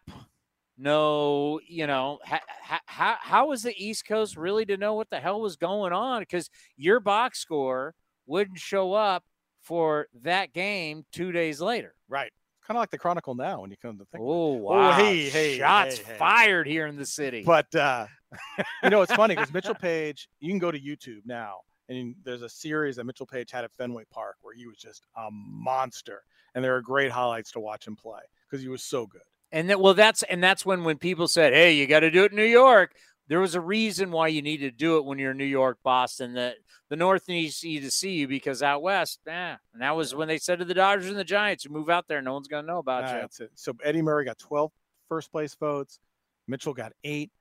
no, 0.77 1.59
you 1.67 1.87
know, 1.87 2.19
how, 2.23 2.39
how, 2.85 3.15
how 3.19 3.47
was 3.47 3.63
the 3.63 3.73
East 3.77 4.05
Coast 4.07 4.35
really 4.35 4.65
to 4.65 4.77
know 4.77 4.93
what 4.93 5.09
the 5.09 5.19
hell 5.19 5.41
was 5.41 5.55
going 5.55 5.93
on? 5.93 6.21
Because 6.21 6.49
your 6.75 6.99
box 6.99 7.39
score 7.39 7.95
wouldn't 8.25 8.59
show 8.59 8.93
up 8.93 9.23
for 9.61 10.07
that 10.21 10.53
game 10.53 11.05
two 11.11 11.31
days 11.31 11.61
later. 11.61 11.95
Right. 12.09 12.31
Kind 12.65 12.77
of 12.77 12.81
like 12.81 12.89
the 12.89 12.97
Chronicle 12.97 13.35
now 13.35 13.61
when 13.61 13.69
you 13.69 13.77
come 13.81 13.97
to 13.97 14.05
think. 14.05 14.21
it. 14.21 14.27
Oh, 14.27 14.53
wow. 14.53 14.93
hey, 14.93 15.29
hey, 15.29 15.57
Shots 15.57 15.99
hey, 15.99 16.13
hey. 16.13 16.17
fired 16.17 16.67
here 16.67 16.87
in 16.87 16.95
the 16.95 17.05
city. 17.05 17.43
But 17.45 17.73
uh, 17.75 18.07
you 18.83 18.89
know, 18.89 19.01
it's 19.01 19.13
funny 19.13 19.35
because 19.35 19.53
Mitchell 19.53 19.75
Page, 19.75 20.27
you 20.39 20.49
can 20.49 20.59
go 20.59 20.71
to 20.71 20.79
YouTube 20.79 21.21
now, 21.25 21.57
and 21.89 22.15
there's 22.23 22.41
a 22.41 22.49
series 22.49 22.95
that 22.95 23.03
Mitchell 23.05 23.27
Page 23.27 23.51
had 23.51 23.63
at 23.63 23.71
Fenway 23.77 24.05
Park 24.11 24.37
where 24.41 24.55
he 24.55 24.65
was 24.65 24.77
just 24.77 25.05
a 25.15 25.29
monster, 25.31 26.23
and 26.55 26.63
there 26.63 26.75
are 26.75 26.81
great 26.81 27.11
highlights 27.11 27.51
to 27.51 27.59
watch 27.59 27.85
him 27.85 27.95
play 27.95 28.21
because 28.49 28.63
he 28.63 28.67
was 28.67 28.83
so 28.83 29.05
good. 29.05 29.21
And 29.51 29.69
that 29.69 29.79
well, 29.79 29.93
that's 29.93 30.23
and 30.23 30.43
that's 30.43 30.65
when 30.65 30.83
when 30.83 30.97
people 30.97 31.27
said, 31.27 31.53
"Hey, 31.53 31.73
you 31.73 31.87
got 31.87 32.01
to 32.01 32.11
do 32.11 32.23
it 32.23 32.31
in 32.31 32.37
New 32.37 32.43
York." 32.43 32.93
There 33.27 33.39
was 33.39 33.55
a 33.55 33.61
reason 33.61 34.11
why 34.11 34.27
you 34.27 34.41
needed 34.41 34.71
to 34.71 34.77
do 34.77 34.97
it 34.97 35.05
when 35.05 35.17
you're 35.17 35.31
in 35.31 35.37
New 35.37 35.45
York, 35.45 35.79
Boston. 35.83 36.33
That 36.33 36.55
the 36.89 36.95
North 36.95 37.27
needs 37.27 37.63
you 37.63 37.81
to 37.81 37.91
see 37.91 38.11
you 38.11 38.27
because 38.27 38.61
out 38.61 38.81
west, 38.81 39.19
yeah. 39.25 39.57
And 39.73 39.81
that 39.81 39.95
was 39.95 40.13
when 40.13 40.27
they 40.27 40.37
said 40.37 40.59
to 40.59 40.65
the 40.65 40.73
Dodgers 40.73 41.09
and 41.09 41.17
the 41.17 41.23
Giants, 41.23 41.65
"You 41.65 41.71
move 41.71 41.89
out 41.89 42.07
there, 42.07 42.21
no 42.21 42.33
one's 42.33 42.47
gonna 42.47 42.67
know 42.67 42.79
about 42.79 43.11
you." 43.13 43.21
That's 43.21 43.39
it. 43.39 43.51
So 43.55 43.73
Eddie 43.83 44.01
Murray 44.01 44.25
got 44.25 44.37
12 44.37 44.71
first 45.07 45.31
place 45.31 45.55
votes. 45.55 45.99
Mitchell 46.47 46.73
got 46.73 46.93
eight. 47.03 47.31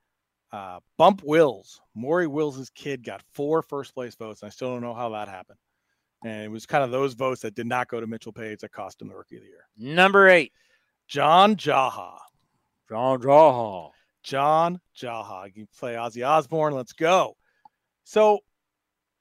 Uh, 0.51 0.79
Bump 0.97 1.21
Wills, 1.23 1.81
Maury 1.95 2.27
Wills' 2.27 2.69
kid, 2.73 3.03
got 3.03 3.21
four 3.33 3.61
first 3.61 3.93
place 3.93 4.15
votes. 4.15 4.41
And 4.41 4.47
I 4.47 4.51
still 4.51 4.69
don't 4.69 4.81
know 4.81 4.93
how 4.93 5.09
that 5.09 5.27
happened. 5.27 5.57
And 6.23 6.43
it 6.43 6.47
was 6.49 6.65
kind 6.65 6.83
of 6.83 6.91
those 6.91 7.13
votes 7.13 7.41
that 7.41 7.55
did 7.55 7.67
not 7.67 7.87
go 7.87 7.99
to 7.99 8.07
Mitchell 8.07 8.31
Page 8.31 8.59
that 8.59 8.71
cost 8.71 9.01
him 9.01 9.09
the 9.09 9.15
Rookie 9.15 9.35
of 9.35 9.41
the 9.41 9.47
Year. 9.47 9.67
Number 9.77 10.29
eight, 10.29 10.53
John 11.07 11.55
Jaha. 11.55 12.17
John 12.89 13.19
Draw. 13.19 13.91
John 14.23 14.79
Jaha. 14.97 15.55
You 15.55 15.67
play 15.77 15.93
Ozzy 15.93 16.27
Osbourne. 16.27 16.73
Let's 16.73 16.93
go. 16.93 17.35
So, 18.03 18.39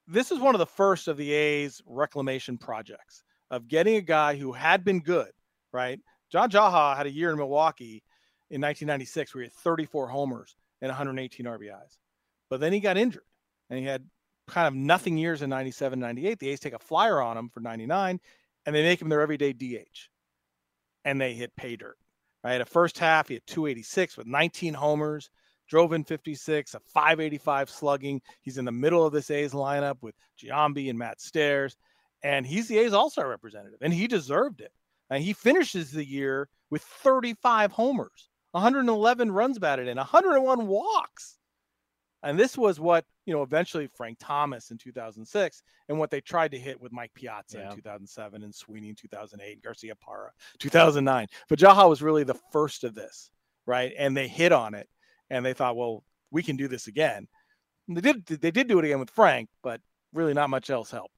this 0.06 0.30
is 0.30 0.38
one 0.38 0.54
of 0.54 0.58
the 0.58 0.66
first 0.66 1.08
of 1.08 1.16
the 1.16 1.32
A's 1.32 1.80
reclamation 1.86 2.58
projects 2.58 3.22
of 3.50 3.68
getting 3.68 3.96
a 3.96 4.02
guy 4.02 4.36
who 4.36 4.52
had 4.52 4.84
been 4.84 5.00
good, 5.00 5.30
right? 5.72 5.98
John 6.30 6.50
Jaha 6.50 6.96
had 6.96 7.06
a 7.06 7.12
year 7.12 7.30
in 7.30 7.36
Milwaukee 7.36 8.02
in 8.50 8.60
1996 8.60 9.34
where 9.34 9.42
he 9.42 9.46
had 9.46 9.52
34 9.54 10.08
homers 10.08 10.56
and 10.82 10.90
118 10.90 11.46
RBIs. 11.46 11.98
But 12.50 12.60
then 12.60 12.72
he 12.72 12.80
got 12.80 12.98
injured 12.98 13.24
and 13.70 13.78
he 13.78 13.84
had 13.84 14.04
kind 14.46 14.68
of 14.68 14.74
nothing 14.74 15.16
years 15.16 15.42
in 15.42 15.48
97, 15.48 15.98
98, 15.98 16.38
the 16.38 16.50
A's 16.50 16.60
take 16.60 16.74
a 16.74 16.78
flyer 16.78 17.20
on 17.20 17.38
him 17.38 17.48
for 17.48 17.60
99 17.60 18.20
and 18.66 18.74
they 18.74 18.82
make 18.82 19.00
him 19.00 19.08
their 19.08 19.22
everyday 19.22 19.52
DH. 19.52 20.10
And 21.04 21.20
they 21.20 21.34
hit 21.34 21.54
pay 21.56 21.76
dirt. 21.76 21.98
Right. 22.42 22.60
A 22.60 22.66
first 22.66 22.98
half, 22.98 23.28
he 23.28 23.34
had 23.34 23.46
286 23.46 24.18
with 24.18 24.26
19 24.26 24.74
homers, 24.74 25.30
drove 25.66 25.94
in 25.94 26.04
56, 26.04 26.74
a 26.74 26.80
585 26.80 27.70
slugging. 27.70 28.20
He's 28.42 28.58
in 28.58 28.66
the 28.66 28.72
middle 28.72 29.06
of 29.06 29.14
this 29.14 29.30
A's 29.30 29.52
lineup 29.52 29.96
with 30.02 30.14
Giambi 30.38 30.90
and 30.90 30.98
Matt 30.98 31.22
Stairs. 31.22 31.76
And 32.22 32.46
he's 32.46 32.68
the 32.68 32.78
A's 32.78 32.92
All 32.92 33.10
Star 33.10 33.28
representative, 33.28 33.78
and 33.80 33.92
he 33.92 34.06
deserved 34.06 34.60
it. 34.60 34.72
And 35.10 35.22
he 35.22 35.32
finishes 35.32 35.90
the 35.90 36.04
year 36.04 36.48
with 36.70 36.82
35 36.82 37.72
homers, 37.72 38.28
111 38.52 39.30
runs 39.30 39.58
batted 39.58 39.88
in, 39.88 39.96
101 39.96 40.66
walks. 40.66 41.38
And 42.24 42.38
this 42.38 42.56
was 42.56 42.80
what, 42.80 43.04
you 43.26 43.34
know, 43.34 43.42
eventually 43.42 43.86
Frank 43.86 44.18
Thomas 44.18 44.70
in 44.70 44.78
2006 44.78 45.62
and 45.88 45.98
what 45.98 46.10
they 46.10 46.20
tried 46.20 46.52
to 46.52 46.58
hit 46.58 46.80
with 46.80 46.90
Mike 46.90 47.12
Piazza 47.14 47.58
yeah. 47.58 47.70
in 47.70 47.76
2007 47.76 48.42
and 48.42 48.54
Sweeney 48.54 48.88
in 48.88 48.94
2008, 48.94 49.62
Garciaparra 49.62 50.28
2009. 50.58 51.26
But 51.48 51.58
Jaha 51.58 51.88
was 51.88 52.02
really 52.02 52.24
the 52.24 52.38
first 52.50 52.82
of 52.82 52.94
this, 52.94 53.30
right? 53.66 53.92
And 53.98 54.16
they 54.16 54.26
hit 54.26 54.52
on 54.52 54.74
it 54.74 54.88
and 55.30 55.44
they 55.44 55.52
thought, 55.52 55.76
well, 55.76 56.02
we 56.30 56.42
can 56.42 56.56
do 56.56 56.66
this 56.66 56.86
again. 56.86 57.28
And 57.88 57.96
they 57.96 58.00
did 58.00 58.26
they 58.26 58.50
did 58.50 58.68
do 58.68 58.78
it 58.78 58.84
again 58.86 59.00
with 59.00 59.10
Frank, 59.10 59.50
but 59.62 59.80
really 60.14 60.32
not 60.32 60.48
much 60.48 60.70
else 60.70 60.90
helped. 60.90 61.13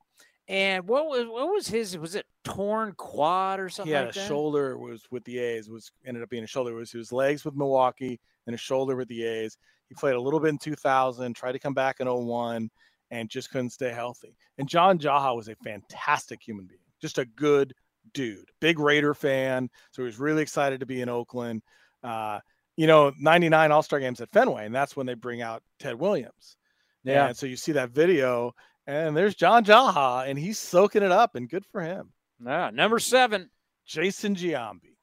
And 0.48 0.86
what 0.86 1.06
was 1.06 1.26
what 1.26 1.48
was 1.52 1.66
his? 1.66 1.98
Was 1.98 2.14
it 2.14 2.26
torn 2.44 2.92
quad 2.92 3.58
or 3.58 3.68
something? 3.68 3.92
Yeah, 3.92 4.02
like 4.02 4.16
a 4.16 4.26
shoulder 4.26 4.78
was 4.78 5.02
with 5.10 5.24
the 5.24 5.38
A's. 5.38 5.68
Was 5.68 5.90
ended 6.04 6.22
up 6.22 6.30
being 6.30 6.44
a 6.44 6.46
shoulder. 6.46 6.70
It 6.70 6.74
was 6.78 6.92
his 6.92 7.10
legs 7.10 7.44
with 7.44 7.56
Milwaukee 7.56 8.20
and 8.46 8.54
a 8.54 8.58
shoulder 8.58 8.94
with 8.94 9.08
the 9.08 9.24
A's. 9.24 9.58
He 9.88 9.94
played 9.94 10.14
a 10.14 10.20
little 10.20 10.40
bit 10.40 10.50
in 10.50 10.58
2000, 10.58 11.34
tried 11.34 11.52
to 11.52 11.58
come 11.58 11.74
back 11.74 12.00
in 12.00 12.08
01, 12.08 12.70
and 13.10 13.28
just 13.28 13.50
couldn't 13.50 13.70
stay 13.70 13.92
healthy. 13.92 14.36
And 14.58 14.68
John 14.68 14.98
Jaha 14.98 15.34
was 15.34 15.48
a 15.48 15.56
fantastic 15.56 16.40
human 16.42 16.66
being, 16.66 16.80
just 17.00 17.18
a 17.18 17.24
good 17.24 17.74
dude, 18.14 18.50
big 18.60 18.78
Raider 18.78 19.14
fan. 19.14 19.68
So 19.90 20.02
he 20.02 20.06
was 20.06 20.18
really 20.18 20.42
excited 20.42 20.80
to 20.80 20.86
be 20.86 21.00
in 21.00 21.08
Oakland. 21.08 21.62
Uh, 22.02 22.40
you 22.76 22.86
know, 22.86 23.12
99 23.18 23.72
All 23.72 23.82
Star 23.82 24.00
games 24.00 24.20
at 24.20 24.30
Fenway, 24.30 24.66
and 24.66 24.74
that's 24.74 24.96
when 24.96 25.06
they 25.06 25.14
bring 25.14 25.42
out 25.42 25.62
Ted 25.78 25.94
Williams. 25.96 26.56
Yeah. 27.04 27.28
And 27.28 27.36
so 27.36 27.46
you 27.46 27.56
see 27.56 27.72
that 27.72 27.90
video, 27.90 28.54
and 28.86 29.16
there's 29.16 29.34
John 29.34 29.64
Jaha, 29.64 30.28
and 30.28 30.38
he's 30.38 30.58
soaking 30.58 31.02
it 31.02 31.12
up, 31.12 31.34
and 31.34 31.48
good 31.48 31.66
for 31.66 31.80
him. 31.80 32.12
Yeah, 32.44 32.70
number 32.72 32.98
seven, 32.98 33.50
Jason 33.86 34.34
Giambi. 34.34 34.96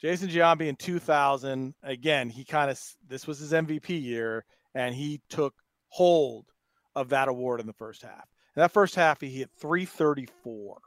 Jason 0.00 0.28
Giambi 0.28 0.68
in 0.68 0.76
2000, 0.76 1.74
again, 1.82 2.28
he 2.28 2.44
kind 2.44 2.70
of 2.70 2.80
this 3.06 3.26
was 3.26 3.38
his 3.38 3.52
MVP 3.52 4.00
year, 4.00 4.44
and 4.74 4.94
he 4.94 5.20
took 5.28 5.54
hold 5.88 6.46
of 6.94 7.08
that 7.08 7.28
award 7.28 7.60
in 7.60 7.66
the 7.66 7.72
first 7.72 8.02
half. 8.02 8.28
In 8.56 8.60
that 8.60 8.72
first 8.72 8.94
half, 8.94 9.20
he 9.20 9.28
hit 9.28 9.50
334, 9.60 10.76
mm. 10.76 10.80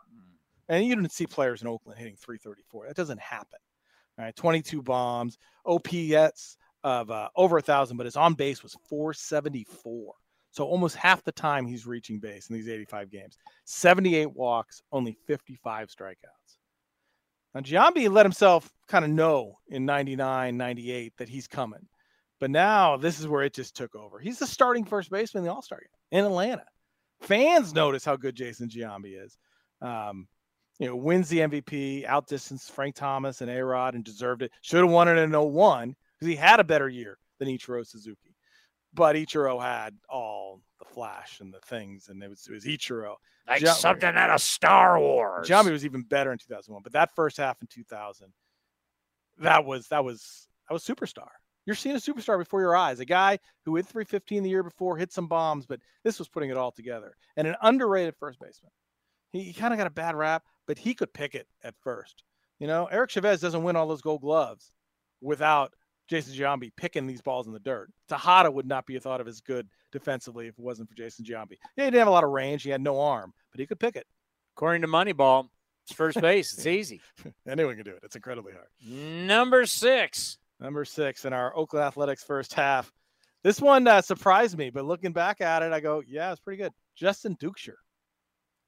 and 0.69 0.85
you 0.85 0.95
didn't 0.95 1.11
see 1.11 1.25
players 1.25 1.61
in 1.61 1.67
Oakland 1.67 1.97
hitting 1.97 2.15
334. 2.15 2.87
That 2.87 2.95
doesn't 2.95 3.19
happen. 3.19 3.59
All 4.17 4.25
right, 4.25 4.35
22 4.35 4.81
bombs, 4.81 5.37
OPS 5.65 6.57
of 6.83 7.11
uh, 7.11 7.29
over 7.35 7.57
a 7.57 7.61
thousand, 7.61 7.97
but 7.97 8.05
his 8.05 8.15
on 8.15 8.33
base 8.33 8.63
was 8.63 8.75
474. 8.89 10.13
So 10.51 10.65
almost 10.65 10.97
half 10.97 11.23
the 11.23 11.31
time 11.31 11.65
he's 11.65 11.87
reaching 11.87 12.19
base 12.19 12.49
in 12.49 12.55
these 12.55 12.67
85 12.67 13.09
games. 13.09 13.37
78 13.65 14.33
walks, 14.33 14.81
only 14.91 15.17
55 15.25 15.87
strikeouts. 15.87 16.57
Now, 17.55 17.61
Giambi 17.61 18.11
let 18.11 18.25
himself 18.25 18.69
kind 18.87 19.03
of 19.03 19.11
know 19.11 19.55
in 19.67 19.85
99, 19.85 20.55
98 20.55 21.13
that 21.17 21.29
he's 21.29 21.47
coming. 21.47 21.87
But 22.39 22.51
now 22.51 22.97
this 22.97 23.19
is 23.19 23.27
where 23.27 23.43
it 23.43 23.53
just 23.53 23.75
took 23.75 23.95
over. 23.95 24.19
He's 24.19 24.39
the 24.39 24.47
starting 24.47 24.83
first 24.83 25.09
baseman 25.09 25.43
in 25.43 25.47
the 25.47 25.53
All 25.53 25.61
Star 25.61 25.79
game 25.79 26.19
in 26.19 26.25
Atlanta. 26.25 26.65
Fans 27.21 27.73
notice 27.73 28.03
how 28.03 28.15
good 28.15 28.35
Jason 28.35 28.67
Giambi 28.67 29.23
is. 29.23 29.37
Um, 29.81 30.27
you 30.79 30.87
know, 30.87 30.95
wins 30.95 31.29
the 31.29 31.39
MVP, 31.39 32.05
outdistanced 32.05 32.71
Frank 32.71 32.95
Thomas 32.95 33.41
and 33.41 33.51
A 33.51 33.63
Rod 33.63 33.93
and 33.93 34.03
deserved 34.03 34.41
it. 34.41 34.51
Should 34.61 34.81
have 34.81 34.89
won 34.89 35.07
it 35.07 35.17
in 35.17 35.31
01 35.31 35.95
because 36.19 36.27
he 36.27 36.35
had 36.35 36.59
a 36.59 36.63
better 36.63 36.89
year 36.89 37.19
than 37.37 37.47
Ichiro 37.47 37.85
Suzuki 37.85 38.30
but 38.93 39.15
Ichiro 39.15 39.61
had 39.61 39.95
all 40.09 40.61
the 40.79 40.85
flash 40.85 41.39
and 41.39 41.53
the 41.53 41.59
things, 41.59 42.09
and 42.09 42.21
it 42.23 42.29
was, 42.29 42.47
it 42.47 42.53
was 42.53 42.65
Ichiro. 42.65 43.15
Like 43.47 43.65
something 43.65 44.15
out 44.15 44.29
of 44.29 44.41
Star 44.41 44.99
Wars. 44.99 45.47
Giambi 45.47 45.71
was 45.71 45.83
even 45.83 46.03
better 46.03 46.31
in 46.31 46.37
2001, 46.37 46.83
but 46.83 46.93
that 46.93 47.15
first 47.15 47.37
half 47.37 47.61
in 47.61 47.67
2000, 47.67 48.27
that 49.39 49.65
was 49.65 49.87
that 49.87 50.03
was 50.03 50.47
that 50.67 50.73
was 50.73 50.85
superstar. 50.85 51.29
You're 51.65 51.75
seeing 51.75 51.95
a 51.95 51.99
superstar 51.99 52.39
before 52.39 52.61
your 52.61 52.75
eyes. 52.75 52.99
A 52.99 53.05
guy 53.05 53.39
who 53.65 53.75
hit 53.75 53.85
315 53.85 54.43
the 54.43 54.49
year 54.49 54.63
before, 54.63 54.97
hit 54.97 55.11
some 55.11 55.27
bombs, 55.27 55.65
but 55.65 55.79
this 56.03 56.17
was 56.17 56.27
putting 56.27 56.49
it 56.49 56.57
all 56.57 56.71
together. 56.71 57.15
And 57.37 57.47
an 57.47 57.55
underrated 57.61 58.15
first 58.19 58.39
baseman. 58.39 58.71
He, 59.31 59.43
he 59.43 59.53
kind 59.53 59.73
of 59.73 59.77
got 59.77 59.87
a 59.87 59.91
bad 59.91 60.15
rap, 60.15 60.43
but 60.67 60.77
he 60.77 60.93
could 60.93 61.13
pick 61.13 61.35
it 61.35 61.47
at 61.63 61.75
first. 61.81 62.23
You 62.59 62.67
know, 62.67 62.87
Eric 62.87 63.11
Chavez 63.11 63.41
doesn't 63.41 63.63
win 63.63 63.75
all 63.75 63.87
those 63.87 64.01
gold 64.01 64.21
gloves 64.21 64.71
without 65.21 65.73
Jason 66.11 66.33
Giambi 66.33 66.71
picking 66.75 67.07
these 67.07 67.21
balls 67.21 67.47
in 67.47 67.53
the 67.53 67.59
dirt. 67.59 67.89
Tejada 68.09 68.51
would 68.51 68.67
not 68.67 68.85
be 68.85 68.99
thought 68.99 69.21
of 69.21 69.29
as 69.29 69.39
good 69.39 69.69
defensively 69.93 70.47
if 70.47 70.59
it 70.59 70.63
wasn't 70.63 70.89
for 70.89 70.95
Jason 70.95 71.23
Giambi. 71.23 71.57
Yeah, 71.77 71.85
he 71.85 71.91
didn't 71.91 71.99
have 71.99 72.07
a 72.09 72.11
lot 72.11 72.25
of 72.25 72.31
range. 72.31 72.63
He 72.63 72.69
had 72.69 72.81
no 72.81 72.99
arm, 72.99 73.31
but 73.49 73.61
he 73.61 73.65
could 73.65 73.79
pick 73.79 73.95
it. 73.95 74.05
According 74.57 74.81
to 74.81 74.89
Moneyball, 74.89 75.47
it's 75.85 75.93
first 75.93 76.19
base. 76.19 76.51
It's 76.51 76.65
easy. 76.67 76.99
Anyone 77.47 77.77
can 77.77 77.85
do 77.85 77.91
it. 77.91 78.01
It's 78.03 78.17
incredibly 78.17 78.51
hard. 78.51 78.67
Number 78.85 79.65
six. 79.65 80.37
Number 80.59 80.83
six 80.83 81.23
in 81.23 81.31
our 81.31 81.55
Oakland 81.55 81.85
Athletics 81.85 82.25
first 82.25 82.53
half. 82.53 82.91
This 83.41 83.61
one 83.61 83.87
uh, 83.87 84.01
surprised 84.01 84.57
me, 84.57 84.69
but 84.69 84.83
looking 84.83 85.13
back 85.13 85.39
at 85.39 85.63
it, 85.63 85.71
I 85.71 85.79
go, 85.79 86.03
yeah, 86.05 86.31
it's 86.33 86.41
pretty 86.41 86.61
good. 86.61 86.73
Justin 86.93 87.37
Duchscherer. 87.37 87.75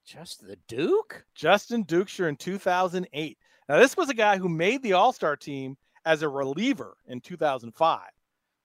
Just 0.05 0.47
the 0.47 0.57
Duke? 0.69 1.25
Justin 1.35 1.83
Duchscherer 1.83 2.29
in 2.29 2.37
2008. 2.37 3.37
Now, 3.67 3.79
this 3.79 3.97
was 3.97 4.09
a 4.09 4.13
guy 4.13 4.37
who 4.37 4.47
made 4.47 4.81
the 4.81 4.93
All 4.93 5.11
Star 5.11 5.35
team 5.35 5.75
as 6.05 6.21
a 6.21 6.29
reliever 6.29 6.95
in 7.07 7.21
2005. 7.21 8.01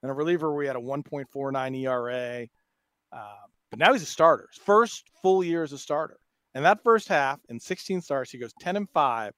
And 0.01 0.11
a 0.11 0.13
reliever, 0.13 0.53
we 0.53 0.67
had 0.67 0.75
a 0.75 0.79
1.49 0.79 1.77
ERA. 1.77 2.47
Uh, 3.11 3.45
but 3.69 3.79
now 3.79 3.93
he's 3.93 4.03
a 4.03 4.07
starter. 4.07 4.47
First 4.65 5.09
full 5.21 5.43
year 5.43 5.63
as 5.63 5.73
a 5.73 5.77
starter. 5.77 6.19
And 6.55 6.65
that 6.65 6.83
first 6.83 7.07
half, 7.07 7.39
in 7.49 7.59
16 7.59 8.01
starts, 8.01 8.31
he 8.31 8.37
goes 8.37 8.53
10 8.59 8.75
and 8.75 8.89
5 8.89 9.33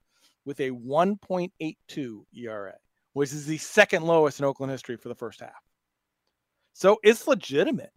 with 0.45 0.59
a 0.59 0.69
1.82 0.69 2.23
ERA, 2.33 2.73
which 3.13 3.33
is 3.33 3.45
the 3.45 3.57
second 3.57 4.03
lowest 4.03 4.39
in 4.39 4.45
Oakland 4.45 4.71
history 4.71 4.97
for 4.97 5.09
the 5.09 5.15
first 5.15 5.41
half. 5.41 5.61
So 6.73 6.97
it's 7.03 7.27
legitimate, 7.27 7.91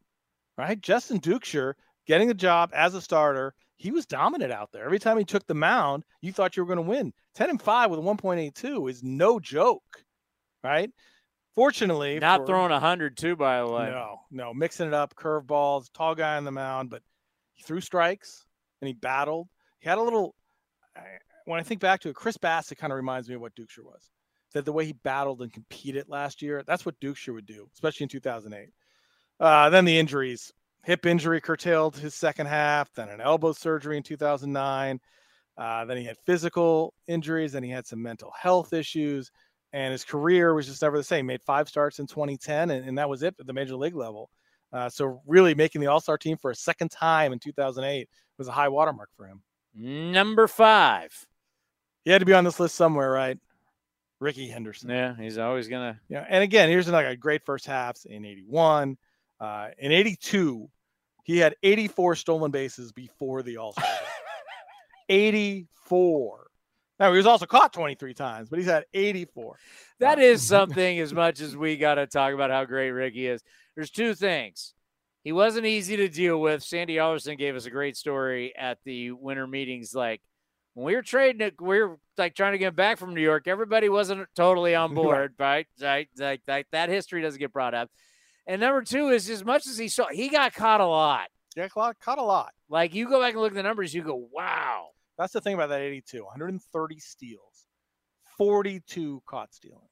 right? 0.59 0.81
Justin 0.81 1.21
Duchscherer 1.21 1.75
getting 2.07 2.31
a 2.31 2.35
job 2.35 2.71
as 2.75 2.95
a 2.95 3.01
starter 3.01 3.55
he 3.85 3.91
was 3.91 4.07
dominant 4.07 4.51
out 4.51 4.73
there. 4.73 4.87
Every 4.87 4.99
time 4.99 5.19
he 5.19 5.25
took 5.25 5.47
the 5.47 5.53
mound, 5.53 6.05
you 6.23 6.33
thought 6.33 6.57
you 6.57 6.63
were 6.65 6.75
going 6.75 6.83
to 6.83 6.91
win. 6.91 7.13
10 7.35 7.51
and 7.51 7.61
5 7.61 7.91
with 7.91 8.01
1.82 8.01 8.91
is 8.91 9.03
no 9.03 9.39
joke, 9.39 10.03
right? 10.63 10.91
Fortunately, 11.55 12.19
not 12.19 12.41
for, 12.41 12.47
throwing 12.47 12.71
100 12.71 13.15
too, 13.15 13.37
by 13.37 13.59
the 13.59 13.71
way. 13.71 13.91
No, 13.91 14.21
no, 14.31 14.55
mixing 14.55 14.87
it 14.87 14.95
up, 14.95 15.15
curveballs, 15.15 15.93
tall 15.93 16.15
guy 16.15 16.39
on 16.39 16.45
the 16.45 16.51
mound, 16.51 16.89
but 16.89 17.03
he 17.53 17.63
threw 17.63 17.83
strikes 17.83 18.47
and 18.81 18.89
he 18.89 18.95
battled. 18.95 19.49
He 19.81 19.89
had 19.91 19.99
a 19.99 20.03
little, 20.03 20.35
when 21.45 21.61
I 21.61 21.63
think 21.63 21.83
back 21.83 22.01
to 22.01 22.09
it, 22.09 22.17
Chris 22.17 22.39
Bassitt 22.39 22.79
kind 22.79 22.91
of 22.91 22.97
reminds 22.97 23.29
me 23.29 23.35
of 23.35 23.43
what 23.43 23.55
Duchscherer 23.55 23.85
was. 23.85 24.11
That 24.55 24.65
the 24.65 24.73
way 24.73 24.87
he 24.87 24.95
battled 24.95 25.43
and 25.43 25.53
competed 25.53 26.09
last 26.09 26.41
year, 26.41 26.63
that's 26.67 26.87
what 26.87 26.99
Duchscherer 27.01 27.35
would 27.35 27.47
do, 27.47 27.69
especially 27.75 28.05
in 28.05 28.09
2008. 28.09 28.71
Uh, 29.41 29.69
then 29.69 29.85
the 29.85 29.99
injuries 29.99 30.55
hip 30.85 31.07
injury 31.07 31.41
curtailed 31.41 31.97
his 31.97 32.15
second 32.15 32.47
half, 32.47 32.93
then 32.95 33.09
an 33.09 33.21
elbow 33.21 33.53
surgery 33.53 33.97
in 33.97 34.03
2009. 34.03 35.01
Uh, 35.57 35.85
then 35.85 35.97
he 35.97 36.05
had 36.05 36.17
physical 36.27 36.95
injuries, 37.07 37.53
then 37.53 37.63
he 37.63 37.71
had 37.71 37.87
some 37.87 38.03
mental 38.03 38.33
health 38.39 38.73
issues, 38.73 39.31
and 39.73 39.93
his 39.93 40.05
career 40.05 40.55
was 40.55 40.67
just 40.67 40.83
never 40.83 40.97
the 40.97 41.05
same. 41.05 41.27
Made 41.27 41.43
five 41.43 41.69
starts 41.69 41.99
in 41.99 42.07
2010, 42.07 42.71
and, 42.71 42.89
and 42.89 42.99
that 42.99 43.09
was 43.09 43.23
it 43.23 43.35
at 43.39 43.47
the 43.47 43.53
major 43.53 43.77
league 43.77 43.95
level. 43.95 44.31
Uh, 44.73 44.89
so 44.89 45.23
really 45.27 45.55
making 45.55 45.81
the 45.81 45.87
All 45.87 46.01
Star 46.01 46.19
team 46.19 46.37
for 46.37 46.51
a 46.51 46.55
second 46.55 46.91
time 46.91 47.33
in 47.33 47.39
2008 47.39 48.09
was 48.39 48.49
a 48.49 48.53
high 48.53 48.69
watermark 48.69 49.11
for 49.17 49.27
him. 49.27 49.43
Number 49.75 50.49
five. 50.49 51.13
He 52.05 52.11
had 52.11 52.19
to 52.19 52.27
be 52.27 52.35
on 52.35 52.45
this 52.45 52.61
list 52.61 52.75
somewhere, 52.75 53.11
right? 53.11 53.39
Rickey 54.21 54.49
Henderson. 54.49 54.91
Yeah, 54.91 55.17
he's 55.17 55.39
always 55.39 55.69
gonna. 55.69 56.01
Yeah, 56.09 56.25
and 56.29 56.43
again, 56.43 56.69
here's 56.69 56.89
like 56.89 57.07
a 57.07 57.17
great 57.17 57.45
first 57.45 57.67
half 57.67 58.05
in 58.07 58.25
'81. 58.25 58.97
Uh, 59.41 59.69
in 59.79 59.93
'82, 59.93 60.69
he 61.25 61.39
had 61.39 61.57
84 61.63 62.15
stolen 62.17 62.51
bases 62.51 62.93
before 62.93 63.43
the 63.43 63.57
All 63.57 63.73
Star. 63.73 63.85
84. 65.09 66.47
Now 67.01 67.11
he 67.11 67.17
was 67.17 67.27
also 67.27 67.47
caught 67.47 67.73
23 67.73 68.15
times, 68.15 68.49
but 68.49 68.59
he's 68.59 68.69
had 68.69 68.85
84. 68.95 69.57
That 69.99 70.19
is 70.19 70.43
something 70.47 71.01
as 71.01 71.13
much 71.13 71.41
as 71.41 71.57
we 71.57 71.77
got 71.77 71.97
to 71.97 72.07
talk 72.07 72.33
about 72.33 72.51
how 72.51 72.65
great 72.65 72.91
Rickey 72.91 73.27
is. 73.27 73.43
There's 73.75 73.91
two 73.91 74.15
things. 74.15 74.75
He 75.25 75.33
wasn't 75.33 75.67
easy 75.67 75.97
to 75.97 76.09
deal 76.09 76.41
with. 76.41 76.63
Sandy 76.63 76.99
Alderson 76.99 77.37
gave 77.37 77.57
us 77.57 77.65
a 77.65 77.71
great 77.71 77.97
story 77.97 78.55
at 78.57 78.79
the 78.85 79.11
winter 79.13 79.47
meetings. 79.47 79.95
Like 79.95 80.21
when 80.75 80.85
we 80.85 80.95
were 80.95 81.03
trading 81.03 81.41
it, 81.41 81.61
we 81.61 81.81
were 81.81 81.99
like 82.19 82.35
trying 82.35 82.53
to 82.53 82.59
get 82.59 82.77
back 82.77 82.99
from 82.99 83.15
New 83.15 83.23
York. 83.23 83.49
Everybody 83.49 83.89
wasn't 83.89 84.29
totally 84.37 84.75
on 84.75 84.95
board, 84.95 85.35
right? 85.39 85.67
Right? 85.81 86.09
Like, 86.19 86.43
like 86.47 86.67
that 86.73 86.91
history 86.91 87.23
doesn't 87.23 87.41
get 87.41 87.53
brought 87.53 87.75
up. 87.75 87.91
And 88.47 88.61
number 88.61 88.83
two 88.83 89.09
is 89.09 89.29
as 89.31 89.45
much 89.45 89.67
as 89.67 89.79
he 89.79 89.89
saw, 89.89 90.07
he 90.09 90.29
got 90.29 90.55
caught 90.55 90.81
a 90.81 90.87
lot. 90.87 91.29
Yeah, 91.57 91.69
caught, 91.69 91.99
caught 92.01 92.19
a 92.19 92.23
lot. 92.23 92.53
Like 92.69 92.95
you 92.95 93.09
go 93.09 93.21
back 93.21 93.33
and 93.33 93.43
look 93.43 93.53
at 93.53 93.57
the 93.57 93.63
numbers, 93.63 93.95
you 93.95 94.03
go, 94.03 94.29
wow. 94.33 94.89
That's 95.17 95.33
the 95.33 95.41
thing 95.41 95.55
about 95.55 95.69
that 95.69 95.81
82 95.81 96.25
130 96.25 96.99
steals, 96.99 97.67
42 98.37 99.23
caught 99.27 99.55
stealings. 99.55 99.89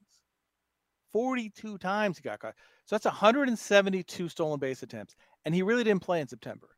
42 1.12 1.78
times 1.78 2.16
he 2.16 2.22
got 2.22 2.40
caught. 2.40 2.54
So 2.86 2.96
that's 2.96 3.04
172 3.04 4.28
stolen 4.28 4.58
base 4.58 4.82
attempts. 4.82 5.14
And 5.44 5.54
he 5.54 5.62
really 5.62 5.84
didn't 5.84 6.02
play 6.02 6.20
in 6.20 6.28
September. 6.28 6.68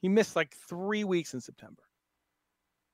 He 0.00 0.08
missed 0.08 0.36
like 0.36 0.54
three 0.68 1.04
weeks 1.04 1.34
in 1.34 1.40
September. 1.40 1.82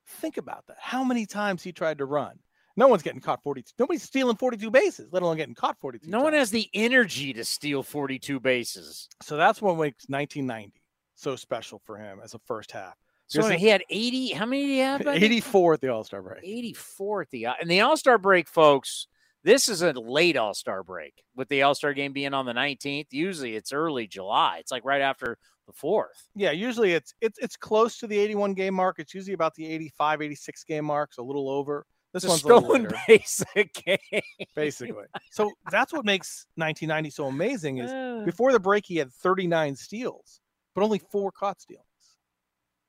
Think 0.06 0.36
about 0.36 0.66
that. 0.68 0.76
How 0.80 1.04
many 1.04 1.26
times 1.26 1.62
he 1.62 1.72
tried 1.72 1.98
to 1.98 2.04
run? 2.04 2.38
No 2.76 2.88
one's 2.88 3.02
getting 3.02 3.20
caught 3.20 3.42
42. 3.42 3.72
Nobody's 3.78 4.02
stealing 4.02 4.36
42 4.36 4.70
bases, 4.70 5.08
let 5.12 5.22
alone 5.22 5.36
getting 5.36 5.54
caught 5.54 5.78
42. 5.80 6.10
No 6.10 6.18
times. 6.18 6.24
one 6.24 6.32
has 6.32 6.50
the 6.50 6.68
energy 6.74 7.32
to 7.32 7.44
steal 7.44 7.82
42 7.82 8.40
bases. 8.40 9.08
So 9.22 9.36
that's 9.36 9.62
what 9.62 9.78
makes 9.78 10.06
1990 10.08 10.82
so 11.14 11.36
special 11.36 11.80
for 11.84 11.96
him 11.96 12.18
as 12.22 12.34
a 12.34 12.40
first 12.46 12.72
half. 12.72 12.94
So 13.26 13.48
he 13.48 13.66
had 13.68 13.82
80. 13.88 14.32
How 14.32 14.46
many 14.46 14.62
did 14.62 14.72
he 14.72 14.78
have? 14.78 15.06
84 15.06 15.74
at 15.74 15.80
the 15.80 15.88
All 15.88 16.04
Star 16.04 16.22
break. 16.22 16.44
84 16.44 17.22
at 17.22 17.30
the 17.30 17.46
and 17.60 17.70
the 17.70 17.80
All 17.80 17.96
Star 17.96 18.18
break, 18.18 18.48
folks. 18.48 19.06
This 19.42 19.68
is 19.68 19.82
a 19.82 19.92
late 19.92 20.36
All 20.36 20.54
Star 20.54 20.82
break 20.82 21.14
with 21.34 21.48
the 21.48 21.62
All 21.62 21.74
Star 21.74 21.94
game 21.94 22.12
being 22.12 22.34
on 22.34 22.46
the 22.46 22.52
19th. 22.52 23.08
Usually 23.10 23.56
it's 23.56 23.72
early 23.72 24.06
July. 24.06 24.58
It's 24.60 24.70
like 24.70 24.84
right 24.84 25.00
after 25.00 25.38
the 25.66 25.72
fourth. 25.72 26.28
Yeah, 26.34 26.50
usually 26.50 26.92
it's 26.92 27.14
it's 27.20 27.38
it's 27.38 27.56
close 27.56 27.98
to 27.98 28.06
the 28.06 28.18
81 28.18 28.54
game 28.54 28.74
mark. 28.74 28.98
It's 28.98 29.14
usually 29.14 29.34
about 29.34 29.54
the 29.54 29.66
85, 29.66 30.22
86 30.22 30.64
game 30.64 30.84
mark, 30.84 31.14
so 31.14 31.22
a 31.22 31.24
little 31.24 31.48
over. 31.48 31.86
This 32.14 32.24
It's 32.24 32.30
one's 32.30 32.42
a 32.44 32.46
little 32.46 32.60
stolen 32.62 32.84
later, 32.84 32.96
base 33.08 33.44
game. 33.84 34.22
basically. 34.56 35.04
So 35.30 35.50
that's 35.70 35.92
what 35.92 36.04
makes 36.06 36.46
1990 36.54 37.10
so 37.10 37.26
amazing 37.26 37.78
is 37.78 38.24
before 38.24 38.52
the 38.52 38.60
break 38.60 38.86
he 38.86 38.96
had 38.96 39.12
39 39.12 39.76
steals, 39.76 40.40
but 40.74 40.82
only 40.82 41.00
four 41.10 41.30
caught 41.32 41.60
steals. 41.60 41.84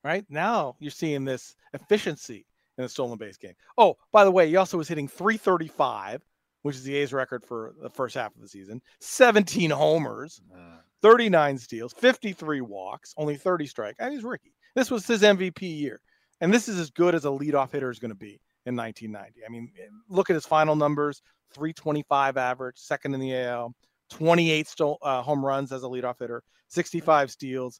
Right 0.04 0.24
now 0.30 0.76
you're 0.80 0.92
seeing 0.92 1.26
this 1.26 1.56
efficiency 1.74 2.46
in 2.78 2.84
the 2.84 2.90
stolen 2.90 3.18
base 3.18 3.38
game. 3.38 3.54
Oh, 3.78 3.98
by 4.12 4.24
the 4.24 4.32
way, 4.32 4.48
he 4.48 4.56
also 4.58 4.78
was 4.78 4.88
hitting 4.88 5.08
335, 5.08 6.22
which 6.62 6.76
is 6.76 6.84
the 6.84 6.96
A's 6.96 7.12
record 7.12 7.44
for 7.44 7.74
the 7.82 7.90
first 7.90 8.16
half 8.16 8.36
of 8.36 8.42
the 8.42 8.48
season. 8.48 8.82
17 9.00 9.72
homers. 9.72 10.42
uh, 10.56 10.78
39 11.02 11.58
steals, 11.60 11.94
53 11.94 12.62
walks, 12.62 13.14
only 13.18 13.36
30 13.36 13.68
strike. 13.68 13.96
I 14.00 14.06
mean, 14.06 14.14
he's 14.14 14.24
Rickey. 14.24 14.54
This 14.76 14.90
was 14.90 15.06
his 15.06 15.22
MVP 15.22 15.62
year. 15.62 16.00
And 16.42 16.54
this 16.54 16.68
is 16.68 16.80
as 16.80 16.90
good 16.90 17.14
as 17.16 17.26
a 17.26 17.30
leadoff 17.30 17.72
hitter 17.72 17.90
is 17.92 18.00
going 18.00 18.10
to 18.10 18.16
be 18.16 18.40
in 18.66 18.76
1990. 18.76 19.46
I 19.46 19.50
mean, 19.50 19.72
look 20.10 20.30
at 20.30 20.34
his 20.34 20.46
final 20.46 20.76
numbers 20.76 21.22
325 21.54 22.38
average, 22.38 22.78
second 22.78 23.14
in 23.14 23.20
the 23.20 23.36
AL, 23.36 23.74
28 24.10 24.68
stole, 24.68 24.98
uh, 25.02 25.22
home 25.22 25.46
runs 25.46 25.72
as 25.72 25.84
a 25.84 25.88
leadoff 25.88 26.20
hitter, 26.20 26.44
65 26.68 27.32
steals, 27.32 27.80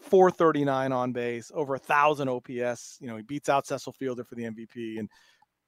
439 0.00 0.92
on 0.92 1.12
base, 1.12 1.50
over 1.54 1.74
a 1.74 1.78
thousand 1.78 2.28
OPS. 2.28 2.98
You 3.00 3.08
know, 3.08 3.16
he 3.16 3.22
beats 3.22 3.48
out 3.48 3.66
Cecil 3.66 3.92
Fielder 3.92 4.24
for 4.24 4.34
the 4.34 4.44
MVP. 4.44 4.98
And 4.98 5.08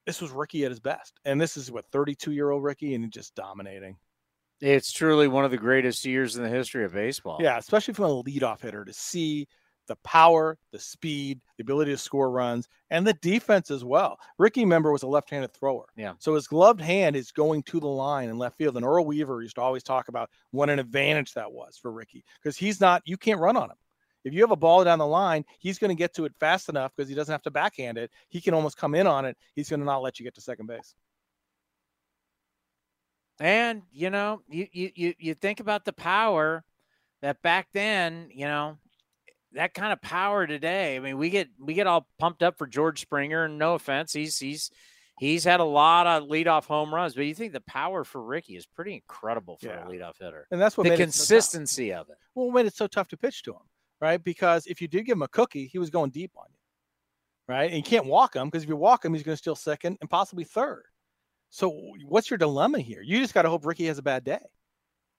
this 0.06 0.20
was 0.20 0.30
Rickey 0.30 0.64
at 0.64 0.70
his 0.70 0.80
best. 0.80 1.18
And 1.24 1.40
this 1.40 1.56
is 1.56 1.70
what 1.70 1.86
32 1.92 2.32
year 2.32 2.50
old 2.50 2.62
Rickey 2.62 2.94
and 2.94 3.10
just 3.12 3.34
dominating. 3.34 3.96
it's 4.60 4.92
truly 4.92 5.28
one 5.28 5.44
of 5.44 5.50
the 5.50 5.58
greatest 5.58 6.04
years 6.04 6.36
in 6.36 6.42
the 6.42 6.48
history 6.48 6.84
of 6.84 6.92
baseball. 6.92 7.38
Yeah, 7.40 7.58
especially 7.58 7.94
from 7.94 8.04
a 8.06 8.22
leadoff 8.22 8.62
hitter 8.62 8.84
to 8.84 8.92
see 8.92 9.48
the 9.88 9.96
power, 10.04 10.58
the 10.70 10.78
speed, 10.78 11.40
the 11.56 11.62
ability 11.62 11.90
to 11.90 11.98
score 11.98 12.30
runs, 12.30 12.68
and 12.90 13.06
the 13.06 13.14
defense 13.14 13.70
as 13.70 13.84
well. 13.84 14.18
Rickey 14.38 14.64
Member 14.64 14.92
was 14.92 15.02
a 15.02 15.08
left-handed 15.08 15.52
thrower. 15.52 15.86
Yeah. 15.96 16.14
So 16.18 16.34
his 16.34 16.46
gloved 16.46 16.80
hand 16.80 17.16
is 17.16 17.32
going 17.32 17.62
to 17.64 17.80
the 17.80 17.88
line 17.88 18.28
in 18.28 18.38
left 18.38 18.56
field. 18.56 18.76
And 18.76 18.84
Earl 18.84 19.06
Weaver 19.06 19.42
used 19.42 19.56
to 19.56 19.62
always 19.62 19.82
talk 19.82 20.08
about 20.08 20.30
what 20.50 20.70
an 20.70 20.78
advantage 20.78 21.32
that 21.34 21.52
was 21.52 21.78
for 21.80 21.92
Rickey 21.92 22.24
because 22.42 22.56
he's 22.56 22.80
not, 22.80 23.02
you 23.04 23.16
can't 23.16 23.40
run 23.40 23.56
on 23.56 23.70
him. 23.70 23.76
If 24.24 24.32
you 24.32 24.40
have 24.42 24.52
a 24.52 24.56
ball 24.56 24.84
down 24.84 25.00
the 25.00 25.06
line, 25.06 25.44
he's 25.58 25.78
going 25.78 25.90
to 25.90 25.98
get 25.98 26.14
to 26.14 26.24
it 26.24 26.32
fast 26.38 26.68
enough 26.68 26.92
because 26.96 27.08
he 27.08 27.14
doesn't 27.14 27.32
have 27.32 27.42
to 27.42 27.50
backhand 27.50 27.98
it. 27.98 28.10
He 28.28 28.40
can 28.40 28.54
almost 28.54 28.76
come 28.76 28.94
in 28.94 29.06
on 29.06 29.24
it. 29.24 29.36
He's 29.54 29.68
going 29.68 29.80
to 29.80 29.86
not 29.86 30.02
let 30.02 30.20
you 30.20 30.24
get 30.24 30.34
to 30.36 30.40
second 30.40 30.66
base. 30.66 30.94
And 33.40 33.82
you 33.90 34.10
know, 34.10 34.42
you 34.48 34.68
you 34.70 34.90
you 34.94 35.14
you 35.18 35.34
think 35.34 35.58
about 35.58 35.84
the 35.84 35.92
power 35.92 36.62
that 37.22 37.42
back 37.42 37.68
then, 37.72 38.28
you 38.32 38.46
know, 38.46 38.78
that 39.54 39.74
kind 39.74 39.92
of 39.92 40.00
power 40.00 40.46
today. 40.46 40.96
I 40.96 40.98
mean, 41.00 41.18
we 41.18 41.30
get 41.30 41.48
we 41.58 41.74
get 41.74 41.86
all 41.86 42.06
pumped 42.18 42.42
up 42.42 42.56
for 42.58 42.66
George 42.66 43.00
Springer, 43.00 43.44
and 43.44 43.58
no 43.58 43.74
offense, 43.74 44.12
he's 44.12 44.38
he's 44.38 44.70
he's 45.18 45.44
had 45.44 45.60
a 45.60 45.64
lot 45.64 46.06
of 46.06 46.28
leadoff 46.28 46.64
home 46.64 46.94
runs, 46.94 47.14
but 47.14 47.24
you 47.26 47.34
think 47.34 47.52
the 47.52 47.60
power 47.62 48.02
for 48.04 48.22
Rickey 48.22 48.56
is 48.56 48.66
pretty 48.66 48.94
incredible 48.94 49.56
for 49.58 49.66
Yeah. 49.66 49.86
a 49.86 49.88
leadoff 49.90 50.14
hitter. 50.18 50.46
And 50.50 50.60
that's 50.60 50.76
what 50.76 50.84
The 50.84 50.90
made 50.90 50.94
it 51.00 51.12
so 51.12 51.20
consistency 51.20 51.92
of 51.92 52.08
it. 52.08 52.16
well, 52.34 52.46
what 52.46 52.54
made 52.54 52.66
it 52.66 52.74
so 52.74 52.86
tough 52.86 53.08
to 53.08 53.16
pitch 53.16 53.42
to 53.44 53.52
him, 53.52 53.60
right? 54.00 54.22
Because 54.22 54.66
if 54.66 54.80
you 54.80 54.88
did 54.88 55.04
give 55.06 55.16
him 55.16 55.22
a 55.22 55.28
cookie, 55.28 55.66
he 55.66 55.78
was 55.78 55.90
going 55.90 56.10
deep 56.10 56.32
on 56.36 56.46
you, 56.50 56.58
right? 57.54 57.68
And 57.70 57.76
you 57.76 57.82
can't 57.82 58.06
walk 58.06 58.34
him 58.34 58.48
because 58.48 58.62
if 58.64 58.68
you 58.68 58.76
walk 58.76 59.04
him, 59.04 59.12
he's 59.14 59.22
going 59.22 59.34
to 59.34 59.38
steal 59.38 59.54
second 59.54 59.98
and 60.00 60.08
possibly 60.10 60.44
third. 60.44 60.84
So 61.50 61.70
what's 62.08 62.30
your 62.30 62.38
dilemma 62.38 62.80
here? 62.80 63.02
You 63.02 63.18
just 63.20 63.34
got 63.34 63.42
to 63.42 63.50
hope 63.50 63.66
Rickey 63.66 63.86
has 63.86 63.98
a 63.98 64.02
bad 64.02 64.24
day, 64.24 64.40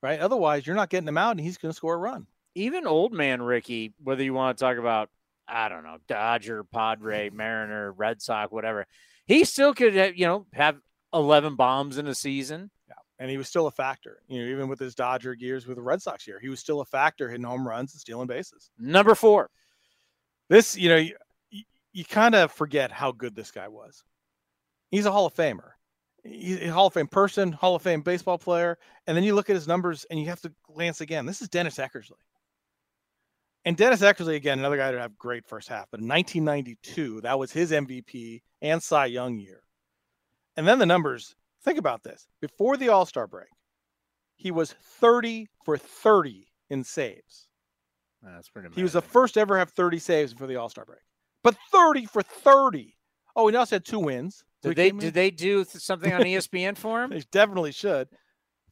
right? 0.01 0.19
Otherwise, 0.19 0.65
you're 0.65 0.75
not 0.75 0.89
getting 0.89 1.07
him 1.07 1.17
out, 1.19 1.31
and 1.31 1.39
he's 1.39 1.57
going 1.59 1.71
to 1.71 1.75
score 1.75 1.93
a 1.93 1.97
run. 1.97 2.25
Even 2.55 2.87
old 2.87 3.13
man 3.13 3.41
Rickey, 3.41 3.93
whether 4.03 4.23
you 4.23 4.33
want 4.33 4.57
to 4.57 4.63
talk 4.63 4.77
about 4.77 5.09
I 5.47 5.69
don't 5.69 5.83
know, 5.83 5.97
Dodger, 6.07 6.63
Padre, 6.63 7.29
Mariner, 7.33 7.91
Red 7.91 8.21
Sox, 8.21 8.51
whatever, 8.51 8.85
he 9.25 9.43
still 9.43 9.73
could 9.73 9.93
have, 9.95 10.15
you 10.15 10.25
know, 10.25 10.45
have 10.53 10.77
11 11.13 11.55
bombs 11.55 11.97
in 11.97 12.07
a 12.07 12.15
season. 12.15 12.69
Yeah. 12.87 12.95
And 13.19 13.29
he 13.29 13.37
was 13.37 13.47
still 13.47 13.67
a 13.67 13.71
factor, 13.71 14.21
you 14.27 14.41
know, 14.41 14.51
even 14.51 14.67
with 14.67 14.79
his 14.79 14.95
Dodger 14.95 15.35
gears 15.35 15.67
with 15.67 15.77
the 15.77 15.83
Red 15.83 16.01
Sox 16.01 16.27
year, 16.27 16.39
he 16.39 16.49
was 16.49 16.59
still 16.59 16.81
a 16.81 16.85
factor 16.85 17.29
hitting 17.29 17.45
home 17.45 17.67
runs 17.67 17.93
and 17.93 18.01
stealing 18.01 18.27
bases. 18.27 18.71
Number 18.77 19.15
4. 19.15 19.49
This, 20.49 20.77
you 20.77 20.89
know, 20.89 20.97
you, 20.97 21.15
you 21.93 22.05
kind 22.05 22.35
of 22.35 22.51
forget 22.51 22.91
how 22.91 23.11
good 23.11 23.35
this 23.35 23.51
guy 23.51 23.67
was. 23.67 24.03
He's 24.91 25.05
a 25.05 25.11
Hall 25.11 25.25
of 25.25 25.33
Famer. 25.33 25.71
He's 26.23 26.61
a 26.61 26.67
Hall 26.67 26.87
of 26.87 26.93
Fame 26.93 27.07
person, 27.07 27.51
Hall 27.51 27.75
of 27.75 27.81
Fame 27.81 28.01
baseball 28.01 28.37
player. 28.37 28.77
And 29.07 29.15
then 29.15 29.23
you 29.23 29.35
look 29.35 29.49
at 29.49 29.55
his 29.55 29.67
numbers 29.67 30.05
and 30.09 30.19
you 30.19 30.27
have 30.27 30.41
to 30.41 30.53
glance 30.71 31.01
again. 31.01 31.25
This 31.25 31.41
is 31.41 31.49
Dennis 31.49 31.77
Eckersley. 31.77 32.11
And 33.65 33.77
Dennis 33.77 34.01
Eckersley, 34.01 34.35
again, 34.35 34.59
another 34.59 34.77
guy 34.77 34.91
to 34.91 34.99
have 34.99 35.17
great 35.17 35.45
first 35.45 35.69
half. 35.69 35.87
But 35.89 36.01
in 36.01 36.07
1992, 36.07 37.21
that 37.21 37.39
was 37.39 37.51
his 37.51 37.71
MVP 37.71 38.41
and 38.61 38.83
Cy 38.83 39.05
Young 39.05 39.39
year. 39.39 39.61
And 40.57 40.67
then 40.67 40.79
the 40.79 40.85
numbers 40.85 41.35
think 41.63 41.79
about 41.79 42.03
this. 42.03 42.27
Before 42.41 42.77
the 42.77 42.89
All 42.89 43.05
Star 43.05 43.25
break, 43.27 43.47
he 44.35 44.51
was 44.51 44.73
30 44.73 45.47
for 45.63 45.77
30 45.77 46.47
in 46.69 46.83
saves. 46.83 47.47
That's 48.21 48.49
pretty 48.49 48.69
He 48.73 48.83
was 48.83 48.93
the 48.93 49.01
first 49.01 49.37
ever 49.37 49.57
have 49.57 49.71
30 49.71 49.99
saves 49.99 50.33
before 50.33 50.47
the 50.47 50.55
All 50.57 50.69
Star 50.69 50.85
break, 50.85 51.01
but 51.43 51.55
30 51.71 52.05
for 52.05 52.21
30. 52.21 52.95
Oh, 53.35 53.47
he 53.47 53.55
also 53.55 53.77
had 53.77 53.85
two 53.85 53.99
wins. 53.99 54.43
You 54.63 54.73
Did 54.73 54.77
they 54.77 54.91
did 54.91 55.13
they 55.13 55.31
do 55.31 55.63
something 55.65 56.13
on 56.13 56.21
ESPN 56.21 56.77
for 56.77 57.03
him? 57.03 57.09
They 57.11 57.23
definitely 57.31 57.71
should. 57.71 58.07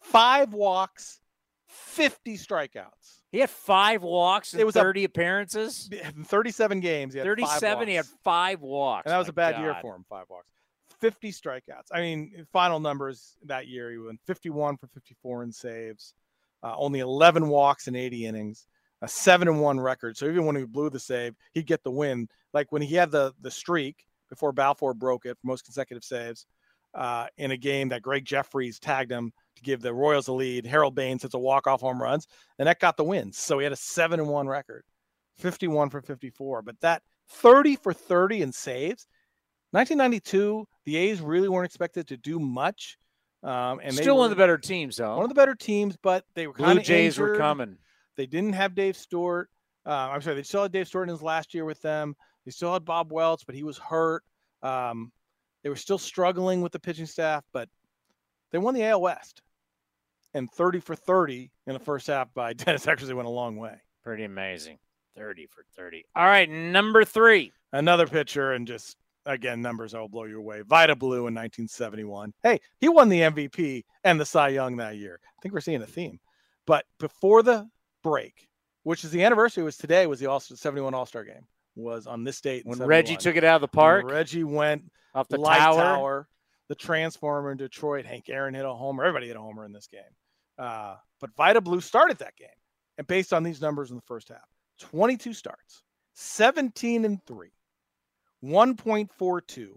Five 0.01 0.53
walks, 0.53 1.19
50 1.67 2.37
strikeouts. 2.37 3.20
He 3.31 3.39
had 3.39 3.49
five 3.49 4.03
walks 4.03 4.53
It 4.53 4.59
in 4.61 4.65
was 4.65 4.75
a- 4.75 4.81
30 4.81 5.05
appearances. 5.05 5.89
37 6.25 6.79
games, 6.81 7.13
he 7.13 7.21
37, 7.21 7.87
he 7.87 7.95
had 7.95 8.05
five 8.23 8.61
walks. 8.61 9.05
and 9.05 9.13
that 9.13 9.17
was 9.17 9.27
My 9.27 9.31
a 9.31 9.33
bad 9.33 9.61
year 9.61 9.77
for 9.81 9.95
him. 9.95 10.05
Five 10.09 10.25
walks, 10.29 10.47
50 10.99 11.31
strikeouts. 11.31 11.87
I 11.93 12.01
mean, 12.01 12.45
final 12.51 12.79
numbers 12.79 13.37
that 13.45 13.67
year, 13.67 13.89
he 13.91 13.97
went 13.97 14.19
51 14.27 14.77
for 14.77 14.87
54 14.87 15.43
in 15.43 15.51
saves, 15.51 16.13
uh, 16.63 16.75
only 16.77 16.99
11 16.99 17.47
walks 17.47 17.87
in 17.87 17.95
80 17.95 18.25
innings, 18.25 18.67
a 19.01 19.07
seven 19.07 19.47
and 19.47 19.61
one 19.61 19.79
record. 19.79 20.17
So 20.17 20.25
even 20.27 20.45
when 20.45 20.55
he 20.57 20.65
blew 20.65 20.89
the 20.89 20.99
save, 20.99 21.33
he'd 21.53 21.65
get 21.65 21.83
the 21.83 21.91
win. 21.91 22.27
Like 22.53 22.71
when 22.71 22.81
he 22.81 22.95
had 22.95 23.11
the 23.11 23.33
the 23.41 23.49
streak 23.51 24.05
before 24.29 24.51
Balfour 24.51 24.93
broke 24.93 25.25
it 25.25 25.37
for 25.41 25.47
most 25.47 25.63
consecutive 25.63 26.03
saves 26.03 26.45
uh, 26.93 27.27
in 27.37 27.51
a 27.51 27.57
game 27.57 27.89
that 27.89 28.01
Gregg 28.01 28.25
Jefferies 28.25 28.77
tagged 28.79 29.11
him 29.11 29.31
to 29.55 29.61
give 29.63 29.81
the 29.81 29.93
Royals 29.93 30.27
a 30.27 30.33
lead. 30.33 30.65
Harold 30.65 30.95
Baines 30.95 31.21
hits 31.23 31.33
a 31.33 31.39
walk 31.39 31.67
off 31.67 31.81
home 31.81 32.01
runs, 32.01 32.27
and 32.59 32.67
that 32.67 32.79
got 32.79 32.97
the 32.97 33.03
wins. 33.03 33.37
So 33.37 33.59
he 33.59 33.63
had 33.63 33.73
a 33.73 33.77
seven 33.77 34.19
and 34.19 34.29
one 34.29 34.47
record, 34.47 34.83
51 35.37 35.89
for 35.89 36.01
54. 36.01 36.61
But 36.61 36.79
that 36.81 37.01
30 37.29 37.77
for 37.77 37.93
30 37.93 38.41
in 38.41 38.51
saves. 38.51 39.07
1992, 39.71 40.67
the 40.85 40.97
A's 40.97 41.21
really 41.21 41.47
weren't 41.47 41.65
expected 41.65 42.07
to 42.09 42.17
do 42.17 42.39
much. 42.39 42.97
Um, 43.43 43.79
and 43.81 43.95
they 43.97 44.01
Still 44.01 44.17
one 44.17 44.25
of 44.25 44.29
the 44.29 44.35
better 44.35 44.57
teams, 44.57 44.97
though. 44.97 45.15
one 45.15 45.23
of 45.23 45.29
the 45.29 45.35
better 45.35 45.55
teams, 45.55 45.97
but 46.01 46.25
they 46.35 46.45
were 46.45 46.53
Blue 46.53 46.65
kind 46.65 46.79
of 46.79 46.85
Jays 46.85 47.17
were 47.17 47.37
coming. 47.37 47.77
They 48.17 48.25
didn't 48.25 48.53
have 48.53 48.75
Dave 48.75 48.97
Stewart. 48.97 49.49
Uh, 49.85 50.09
I'm 50.11 50.21
sorry, 50.21 50.35
they 50.35 50.43
still 50.43 50.63
had 50.63 50.71
Dave 50.71 50.87
Stewart 50.87 51.07
in 51.07 51.13
his 51.13 51.23
last 51.23 51.53
year 51.53 51.65
with 51.65 51.81
them. 51.81 52.15
They 52.45 52.51
still 52.51 52.73
had 52.73 52.85
Bob 52.85 53.11
Welch, 53.11 53.45
but 53.45 53.55
he 53.55 53.63
was 53.63 53.77
hurt. 53.77 54.23
Um, 54.61 55.11
they 55.63 55.69
were 55.69 55.75
still 55.75 55.97
struggling 55.97 56.61
with 56.61 56.71
the 56.71 56.79
pitching 56.79 57.05
staff, 57.05 57.43
but 57.53 57.67
they 58.51 58.57
won 58.57 58.73
the 58.73 58.83
AL 58.85 59.01
West. 59.01 59.41
And 60.33 60.49
30 60.49 60.79
for 60.79 60.95
30 60.95 61.51
in 61.67 61.73
the 61.73 61.79
first 61.79 62.07
half 62.07 62.33
by 62.33 62.53
Dennis 62.53 62.85
Eckersley 62.85 63.13
went 63.13 63.27
a 63.27 63.31
long 63.31 63.57
way. 63.57 63.81
Pretty 64.03 64.23
amazing. 64.23 64.77
30 65.17 65.47
for 65.47 65.63
30. 65.75 66.05
All 66.15 66.25
right, 66.25 66.49
number 66.49 67.03
three. 67.03 67.51
Another 67.73 68.07
pitcher, 68.07 68.53
and 68.53 68.67
just 68.67 68.97
again, 69.25 69.61
numbers 69.61 69.91
that 69.91 69.99
will 69.99 70.09
blow 70.09 70.23
you 70.23 70.39
away. 70.39 70.61
Vida 70.61 70.95
Blue 70.95 71.27
in 71.27 71.35
1971. 71.35 72.33
Hey, 72.43 72.59
he 72.79 72.89
won 72.89 73.09
the 73.09 73.21
MVP 73.21 73.83
and 74.03 74.19
the 74.19 74.25
Cy 74.25 74.49
Young 74.49 74.77
that 74.77 74.97
year. 74.97 75.19
I 75.23 75.41
think 75.41 75.53
we're 75.53 75.61
seeing 75.61 75.81
a 75.81 75.87
theme. 75.87 76.19
But 76.65 76.85
before 76.99 77.43
the 77.43 77.67
break, 78.03 78.47
which 78.83 79.03
is 79.03 79.11
the 79.11 79.23
anniversary, 79.23 79.63
was 79.63 79.77
today, 79.77 80.07
was 80.07 80.19
the 80.19 80.27
All 80.27 80.39
71 80.39 80.93
All 80.93 81.05
Star 81.05 81.23
game, 81.23 81.45
was 81.75 82.07
on 82.07 82.23
this 82.23 82.41
date. 82.41 82.63
When 82.65 82.79
Reggie 82.79 83.17
took 83.17 83.35
it 83.35 83.43
out 83.43 83.55
of 83.55 83.61
the 83.61 83.67
park, 83.67 84.05
when 84.05 84.15
Reggie 84.15 84.43
went 84.43 84.83
off 85.13 85.27
the 85.27 85.37
tower. 85.37 85.75
tower, 85.75 86.27
the 86.71 86.75
transformer 86.75 87.51
in 87.51 87.57
Detroit. 87.57 88.05
Hank 88.05 88.29
Aaron 88.29 88.53
hit 88.53 88.63
a 88.63 88.73
homer. 88.73 89.03
Everybody 89.03 89.27
hit 89.27 89.35
a 89.35 89.41
homer 89.41 89.65
in 89.65 89.73
this 89.73 89.87
game. 89.87 89.99
Uh, 90.57 90.95
but 91.19 91.35
Vida 91.35 91.59
Blue 91.59 91.81
started 91.81 92.17
that 92.19 92.37
game, 92.37 92.47
and 92.97 93.05
based 93.07 93.33
on 93.33 93.43
these 93.43 93.61
numbers 93.61 93.89
in 93.89 93.97
the 93.97 94.01
first 94.03 94.29
half, 94.29 94.47
22 94.79 95.33
starts, 95.33 95.83
17 96.13 97.03
and 97.03 97.19
three, 97.27 97.51
1.42 98.41 99.71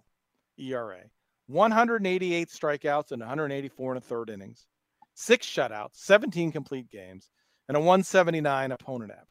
ERA, 0.59 1.01
188 1.49 2.49
strikeouts 2.49 3.11
and 3.11 3.19
184 3.19 3.95
and 3.95 3.99
a 3.99 4.01
third 4.01 4.31
innings, 4.31 4.69
six 5.15 5.49
shutouts, 5.49 5.95
17 5.95 6.53
complete 6.53 6.89
games, 6.89 7.29
and 7.67 7.77
a 7.77 7.81
179 7.81 8.71
opponent 8.71 9.11
average. 9.11 9.27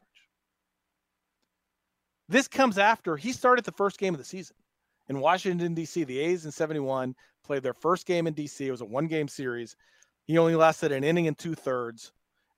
This 2.28 2.46
comes 2.46 2.76
after 2.76 3.16
he 3.16 3.32
started 3.32 3.64
the 3.64 3.72
first 3.72 3.98
game 3.98 4.12
of 4.12 4.18
the 4.18 4.24
season 4.24 4.56
in 5.08 5.20
Washington, 5.20 5.74
D.C. 5.74 6.04
The 6.04 6.18
A's 6.18 6.44
in 6.44 6.50
71 6.50 7.14
played 7.44 7.62
their 7.62 7.74
first 7.74 8.06
game 8.06 8.26
in 8.26 8.34
D.C. 8.34 8.66
It 8.66 8.70
was 8.70 8.80
a 8.80 8.86
one 8.86 9.06
game 9.06 9.28
series. 9.28 9.76
He 10.26 10.38
only 10.38 10.54
lasted 10.54 10.92
an 10.92 11.04
inning 11.04 11.26
and 11.26 11.36
two 11.36 11.54
thirds 11.54 12.12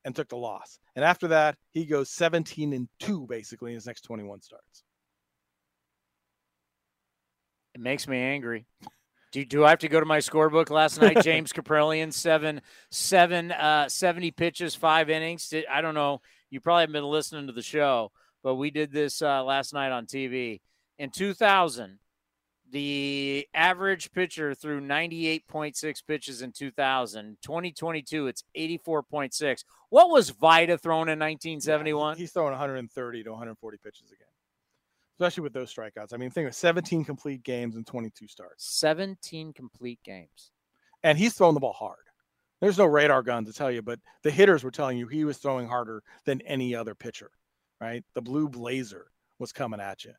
and 0.05 0.15
took 0.15 0.29
the 0.29 0.37
loss. 0.37 0.79
And 0.95 1.05
after 1.05 1.29
that, 1.29 1.57
he 1.73 1.85
goes 1.85 2.09
17 2.11 2.73
and 2.73 2.89
two 3.01 3.27
basically 3.29 3.73
in 3.73 3.75
his 3.75 3.87
next 3.87 4.03
21 4.03 4.41
starts. 4.41 4.85
It 7.75 7.81
makes 7.81 8.07
me 8.07 8.19
angry. 8.19 8.67
Do, 9.33 9.45
do 9.45 9.65
I 9.65 9.71
have 9.71 9.81
to 9.81 9.89
go 9.89 10.01
to 10.01 10.07
my 10.07 10.19
scorebook 10.19 10.71
last 10.71 11.01
night? 11.01 11.21
James 11.23 11.53
Kaprielian, 11.53 12.13
seven, 12.13 12.63
seven, 12.91 13.51
uh, 13.53 13.89
70 13.89 14.31
pitches, 14.31 14.75
five 14.75 15.11
innings. 15.11 15.53
I 15.71 15.81
don't 15.81 15.95
know. 15.95 16.21
You 16.49 16.61
probably 16.61 16.83
haven't 16.83 16.95
been 16.95 17.05
listening 17.05 17.49
to 17.49 17.53
the 17.53 17.61
show, 17.61 18.13
but 18.43 18.55
we 18.55 18.71
did 18.71 18.93
this 18.93 19.21
uh, 19.21 19.43
last 19.45 19.75
night 19.75 19.91
on 19.91 20.07
TV. 20.07 20.61
In 20.99 21.11
2000, 21.11 21.99
the 22.71 23.47
average 23.55 24.13
pitcher 24.13 24.55
threw 24.55 24.81
98.6 24.81 26.07
pitches 26.07 26.43
in 26.43 26.53
2000. 26.53 27.39
2022, 27.43 28.27
it's 28.27 28.45
84.6. 28.57 29.65
What 29.91 30.11
was 30.11 30.31
Vida 30.31 30.77
throwing 30.77 31.09
in 31.09 31.19
1971? 31.19 32.15
Yeah, 32.15 32.19
he's 32.19 32.33
throwing 32.33 32.53
130 32.53 33.23
to 33.25 33.31
140 33.31 33.79
pitches 33.79 34.11
again, 34.11 34.27
especially 35.15 35.43
with 35.43 35.53
those 35.53 35.73
strikeouts. 35.73 36.13
I 36.13 36.17
mean, 36.17 36.31
think 36.31 36.49
of 36.49 36.55
17 36.55 37.05
complete 37.05 37.43
games 37.43 37.77
and 37.77 37.87
22 37.87 38.27
starts. 38.27 38.67
17 38.79 39.53
complete 39.53 40.01
games. 40.05 40.51
And 41.03 41.17
he's 41.17 41.35
throwing 41.35 41.55
the 41.55 41.61
ball 41.61 41.73
hard. 41.73 41.99
There's 42.61 42.79
no 42.79 42.87
radar 42.87 43.23
gun 43.23 43.45
to 43.45 43.53
tell 43.53 43.71
you, 43.71 43.83
but 43.83 44.01
the 44.23 44.31
hitters 44.31 44.65
were 44.65 44.71
telling 44.71 44.99
you 44.99 45.07
he 45.07 45.25
was 45.25 45.37
throwing 45.37 45.69
harder 45.69 46.03
than 46.25 46.41
any 46.41 46.75
other 46.75 46.95
pitcher, 46.95 47.31
right? 47.81 48.03
The 48.15 48.23
blue 48.23 48.49
blazer 48.49 49.07
was 49.39 49.53
coming 49.53 49.81
at 49.81 50.05
you. 50.05 50.13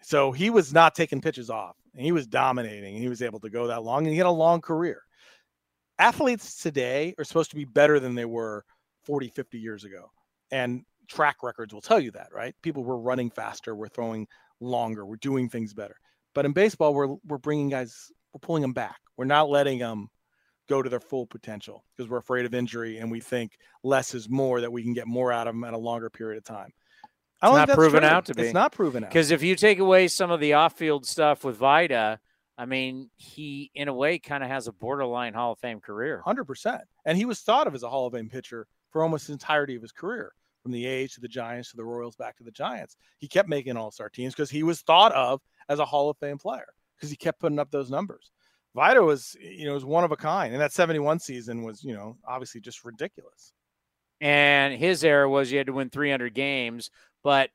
So 0.00 0.32
he 0.32 0.50
was 0.50 0.72
not 0.72 0.94
taking 0.94 1.20
pitches 1.20 1.50
off 1.50 1.76
and 1.94 2.04
he 2.04 2.12
was 2.12 2.26
dominating 2.26 2.94
and 2.94 3.02
he 3.02 3.08
was 3.08 3.22
able 3.22 3.40
to 3.40 3.50
go 3.50 3.66
that 3.66 3.82
long 3.82 4.04
and 4.04 4.12
he 4.12 4.18
had 4.18 4.26
a 4.26 4.30
long 4.30 4.60
career. 4.60 5.02
Athletes 5.98 6.60
today 6.62 7.14
are 7.18 7.24
supposed 7.24 7.50
to 7.50 7.56
be 7.56 7.64
better 7.64 7.98
than 7.98 8.14
they 8.14 8.24
were 8.24 8.64
40, 9.04 9.28
50 9.28 9.58
years 9.58 9.84
ago. 9.84 10.10
And 10.52 10.84
track 11.08 11.38
records 11.42 11.74
will 11.74 11.80
tell 11.80 11.98
you 11.98 12.12
that, 12.12 12.28
right? 12.32 12.54
People 12.62 12.84
were 12.84 12.98
running 12.98 13.30
faster, 13.30 13.74
we're 13.74 13.88
throwing 13.88 14.26
longer, 14.60 15.04
we're 15.04 15.16
doing 15.16 15.48
things 15.48 15.74
better. 15.74 15.96
But 16.34 16.46
in 16.46 16.52
baseball, 16.52 16.94
we're 16.94 17.16
we're 17.26 17.38
bringing 17.38 17.68
guys, 17.68 18.12
we're 18.32 18.40
pulling 18.40 18.62
them 18.62 18.72
back. 18.72 18.98
We're 19.16 19.24
not 19.24 19.50
letting 19.50 19.78
them 19.78 20.08
go 20.68 20.82
to 20.82 20.90
their 20.90 21.00
full 21.00 21.26
potential 21.26 21.84
because 21.96 22.08
we're 22.08 22.18
afraid 22.18 22.44
of 22.44 22.54
injury 22.54 22.98
and 22.98 23.10
we 23.10 23.20
think 23.20 23.56
less 23.82 24.14
is 24.14 24.28
more 24.28 24.60
that 24.60 24.70
we 24.70 24.82
can 24.82 24.92
get 24.92 25.06
more 25.06 25.32
out 25.32 25.48
of 25.48 25.54
them 25.54 25.64
at 25.64 25.74
a 25.74 25.78
longer 25.78 26.10
period 26.10 26.38
of 26.38 26.44
time. 26.44 26.70
I 27.40 27.48
don't 27.48 27.60
it's 27.60 27.68
not 27.68 27.74
proven 27.76 28.00
true. 28.00 28.08
out 28.08 28.26
to 28.26 28.34
be. 28.34 28.42
It's 28.42 28.54
not 28.54 28.72
proven 28.72 29.04
out. 29.04 29.10
Because 29.10 29.30
if 29.30 29.42
you 29.42 29.54
take 29.54 29.78
away 29.78 30.08
some 30.08 30.30
of 30.30 30.40
the 30.40 30.54
off-field 30.54 31.06
stuff 31.06 31.44
with 31.44 31.56
Vida, 31.56 32.18
I 32.56 32.66
mean, 32.66 33.10
he 33.16 33.70
in 33.74 33.88
a 33.88 33.94
way 33.94 34.18
kind 34.18 34.42
of 34.42 34.50
has 34.50 34.66
a 34.66 34.72
borderline 34.72 35.34
Hall 35.34 35.52
of 35.52 35.58
Fame 35.60 35.80
career. 35.80 36.20
Hundred 36.24 36.44
percent, 36.44 36.82
and 37.04 37.16
he 37.16 37.24
was 37.24 37.40
thought 37.40 37.66
of 37.66 37.74
as 37.74 37.82
a 37.84 37.88
Hall 37.88 38.06
of 38.06 38.14
Fame 38.14 38.28
pitcher 38.28 38.66
for 38.90 39.02
almost 39.02 39.28
the 39.28 39.32
entirety 39.32 39.76
of 39.76 39.82
his 39.82 39.92
career 39.92 40.32
from 40.62 40.72
the 40.72 40.86
A's 40.86 41.14
to 41.14 41.20
the 41.20 41.28
Giants 41.28 41.70
to 41.70 41.76
the 41.76 41.84
Royals 41.84 42.16
back 42.16 42.36
to 42.38 42.44
the 42.44 42.50
Giants. 42.50 42.96
He 43.18 43.28
kept 43.28 43.48
making 43.48 43.76
all 43.76 43.90
star 43.90 44.08
teams 44.08 44.34
because 44.34 44.50
he 44.50 44.62
was 44.62 44.80
thought 44.80 45.12
of 45.12 45.40
as 45.68 45.78
a 45.78 45.84
Hall 45.84 46.10
of 46.10 46.18
Fame 46.18 46.38
player 46.38 46.66
because 46.96 47.10
he 47.10 47.16
kept 47.16 47.40
putting 47.40 47.58
up 47.58 47.70
those 47.70 47.90
numbers. 47.90 48.32
Vida 48.74 49.02
was, 49.02 49.36
you 49.40 49.66
know, 49.66 49.74
was 49.74 49.84
one 49.84 50.04
of 50.04 50.12
a 50.12 50.16
kind. 50.16 50.52
And 50.52 50.60
that 50.60 50.72
71 50.72 51.20
season 51.20 51.62
was, 51.62 51.82
you 51.82 51.94
know, 51.94 52.16
obviously 52.26 52.60
just 52.60 52.84
ridiculous. 52.84 53.52
And 54.20 54.74
his 54.74 55.04
era 55.04 55.28
was 55.28 55.50
you 55.50 55.58
had 55.58 55.68
to 55.68 55.72
win 55.72 55.90
300 55.90 56.34
games. 56.34 56.90
But 57.22 57.50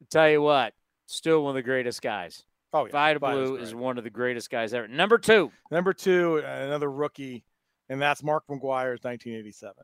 I'll 0.00 0.06
tell 0.10 0.28
you 0.28 0.42
what, 0.42 0.74
still 1.06 1.42
one 1.42 1.50
of 1.50 1.54
the 1.54 1.62
greatest 1.62 2.02
guys. 2.02 2.44
Oh, 2.72 2.84
yeah. 2.86 2.92
Vida 2.92 3.20
Blue 3.20 3.56
is 3.56 3.74
one 3.74 3.96
of 3.96 4.04
the 4.04 4.10
greatest 4.10 4.50
guys 4.50 4.74
ever. 4.74 4.88
Number 4.88 5.18
two. 5.18 5.50
Number 5.70 5.92
two, 5.92 6.38
another 6.38 6.90
rookie, 6.90 7.44
and 7.88 8.02
that's 8.02 8.22
Mark 8.22 8.44
McGwire's 8.48 9.04
1987. 9.04 9.74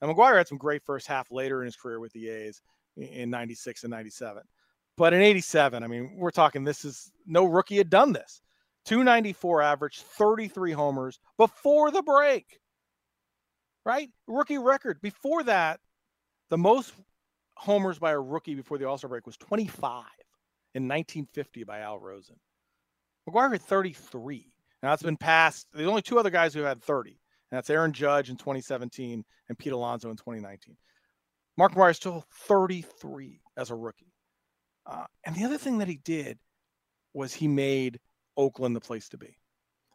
Now, 0.00 0.12
McGwire 0.12 0.36
had 0.36 0.48
some 0.48 0.58
great 0.58 0.82
first 0.82 1.06
half 1.06 1.30
later 1.30 1.62
in 1.62 1.66
his 1.66 1.76
career 1.76 2.00
with 2.00 2.12
the 2.12 2.28
A's 2.28 2.60
in 2.96 3.30
96 3.30 3.84
and 3.84 3.90
97. 3.90 4.42
But 4.96 5.14
in 5.14 5.22
87, 5.22 5.82
I 5.82 5.86
mean, 5.86 6.16
we're 6.16 6.30
talking 6.30 6.64
this 6.64 6.84
is 6.84 7.10
no 7.26 7.44
rookie 7.44 7.78
had 7.78 7.88
done 7.88 8.12
this. 8.12 8.42
294 8.84 9.62
average, 9.62 10.00
33 10.00 10.72
homers 10.72 11.20
before 11.38 11.90
the 11.90 12.02
break. 12.02 12.60
Right? 13.86 14.10
Rookie 14.26 14.58
record. 14.58 15.00
Before 15.00 15.42
that, 15.44 15.80
the 16.50 16.58
most 16.58 16.92
homers 17.62 18.00
by 18.00 18.10
a 18.10 18.20
rookie 18.20 18.56
before 18.56 18.76
the 18.76 18.88
All 18.88 18.98
Star 18.98 19.08
break 19.08 19.24
was 19.24 19.36
25 19.36 20.04
in 20.74 20.88
1950 20.88 21.62
by 21.62 21.78
Al 21.78 21.98
Rosen. 21.98 22.36
McGwire 23.28 23.52
had 23.52 23.62
33. 23.62 24.52
Now 24.82 24.90
that's 24.90 25.02
been 25.04 25.16
passed. 25.16 25.68
There's 25.72 25.88
only 25.88 26.02
two 26.02 26.18
other 26.18 26.30
guys 26.30 26.52
who 26.52 26.62
had 26.62 26.82
30. 26.82 27.10
And 27.10 27.56
that's 27.56 27.70
Aaron 27.70 27.92
Judge 27.92 28.30
in 28.30 28.36
2017 28.36 29.24
and 29.48 29.58
Pete 29.58 29.72
Alonso 29.72 30.10
in 30.10 30.16
2019. 30.16 30.76
Mark 31.56 31.72
McGwire 31.72 31.92
is 31.92 31.98
still 31.98 32.24
33 32.48 33.40
as 33.56 33.70
a 33.70 33.76
rookie. 33.76 34.12
Uh, 34.84 35.04
and 35.24 35.36
the 35.36 35.44
other 35.44 35.58
thing 35.58 35.78
that 35.78 35.88
he 35.88 36.00
did 36.02 36.38
was 37.14 37.32
he 37.32 37.46
made 37.46 38.00
Oakland 38.36 38.74
the 38.74 38.80
place 38.80 39.08
to 39.10 39.18
be. 39.18 39.38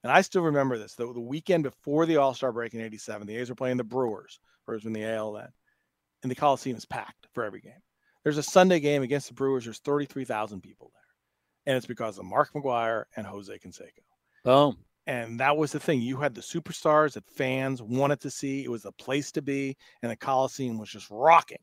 And 0.04 0.12
I 0.12 0.22
still 0.22 0.44
remember 0.44 0.78
this. 0.78 0.94
The, 0.94 1.12
the 1.12 1.20
weekend 1.20 1.64
before 1.64 2.06
the 2.06 2.18
All 2.18 2.34
Star 2.34 2.54
break 2.54 2.74
in 2.74 2.80
87, 2.80 3.28
the 3.28 3.36
A's 3.36 3.50
were 3.50 3.56
playing 3.56 3.76
the 3.76 3.84
Brewers, 3.84 4.40
Brewers 4.66 4.86
in 4.86 4.94
the 4.94 5.04
AL 5.04 5.34
then. 5.34 5.50
And 6.24 6.32
the 6.32 6.36
Coliseum 6.36 6.78
is 6.78 6.86
packed 6.86 7.28
for 7.34 7.44
every 7.44 7.62
game. 7.62 7.74
There's 8.24 8.38
a 8.38 8.44
Sunday 8.44 8.80
game 8.80 9.04
against 9.04 9.28
the 9.30 9.34
Brewers, 9.34 9.64
there's 9.64 9.80
33,000 9.80 10.62
people 10.62 10.92
there. 10.94 11.02
And 11.66 11.78
it's 11.78 11.86
because 11.86 12.18
of 12.18 12.26
Mark 12.26 12.52
McGwire 12.54 13.06
and 13.16 13.26
Jose 13.26 13.58
Canseco. 13.60 14.02
Boom. 14.44 14.78
And 15.06 15.40
that 15.40 15.56
was 15.56 15.72
the 15.72 15.80
thing. 15.80 16.02
You 16.02 16.18
had 16.18 16.36
the 16.36 16.42
superstars 16.42 17.14
that 17.14 17.30
fans 17.30 17.82
wanted 17.82 18.20
to 18.22 18.30
see. 18.30 18.66
It 18.66 18.70
was 18.70 18.84
a 18.84 18.92
place 18.92 19.32
to 19.34 19.42
be, 19.42 19.78
and 20.02 20.12
the 20.12 20.18
Coliseum 20.18 20.78
was 20.78 20.90
just 20.90 21.08
rocking. 21.10 21.62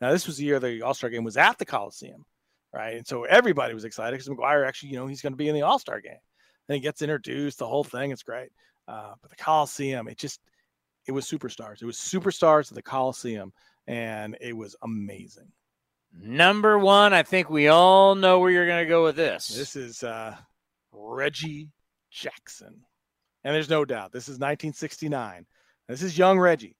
Now, 0.00 0.12
this 0.12 0.26
was 0.26 0.36
the 0.36 0.44
year 0.44 0.60
the 0.60 0.82
All 0.82 0.94
Star 0.94 1.10
game 1.10 1.24
was 1.24 1.36
at 1.36 1.58
the 1.58 1.64
Coliseum, 1.64 2.24
right? 2.72 2.96
And 2.96 3.06
so 3.06 3.24
everybody 3.24 3.74
was 3.74 3.84
excited 3.84 4.12
because 4.12 4.28
McGwire 4.28 4.66
actually, 4.66 4.90
you 4.90 4.96
know, 4.96 5.08
he's 5.08 5.22
going 5.22 5.32
to 5.32 5.36
be 5.36 5.48
in 5.48 5.54
the 5.54 5.62
All 5.62 5.78
Star 5.78 6.00
game. 6.00 6.18
And 6.68 6.74
he 6.76 6.80
gets 6.80 7.02
introduced, 7.02 7.58
the 7.58 7.66
whole 7.66 7.84
thing. 7.84 8.12
It's 8.12 8.22
great. 8.22 8.50
Uh, 8.86 9.14
but 9.20 9.30
the 9.30 9.36
Coliseum, 9.36 10.08
it 10.08 10.16
just, 10.16 10.40
it 11.06 11.12
was 11.12 11.26
superstars. 11.26 11.82
It 11.82 11.86
was 11.86 11.96
superstars 11.96 12.70
at 12.70 12.76
the 12.76 12.82
Coliseum, 12.82 13.52
and 13.86 14.36
it 14.40 14.56
was 14.56 14.76
amazing. 14.82 15.52
Number 16.16 16.78
one, 16.78 17.12
I 17.12 17.22
think 17.22 17.50
we 17.50 17.68
all 17.68 18.14
know 18.14 18.38
where 18.38 18.50
you're 18.50 18.66
going 18.66 18.84
to 18.84 18.88
go 18.88 19.02
with 19.04 19.16
this. 19.16 19.48
This 19.48 19.74
is 19.74 20.02
uh, 20.02 20.36
Reggie 20.92 21.70
Jackson. 22.10 22.82
And 23.42 23.54
there's 23.54 23.68
no 23.68 23.84
doubt 23.84 24.12
this 24.12 24.24
is 24.24 24.38
1969. 24.38 25.46
This 25.88 26.02
is 26.02 26.16
young 26.16 26.38
Reggie, 26.38 26.76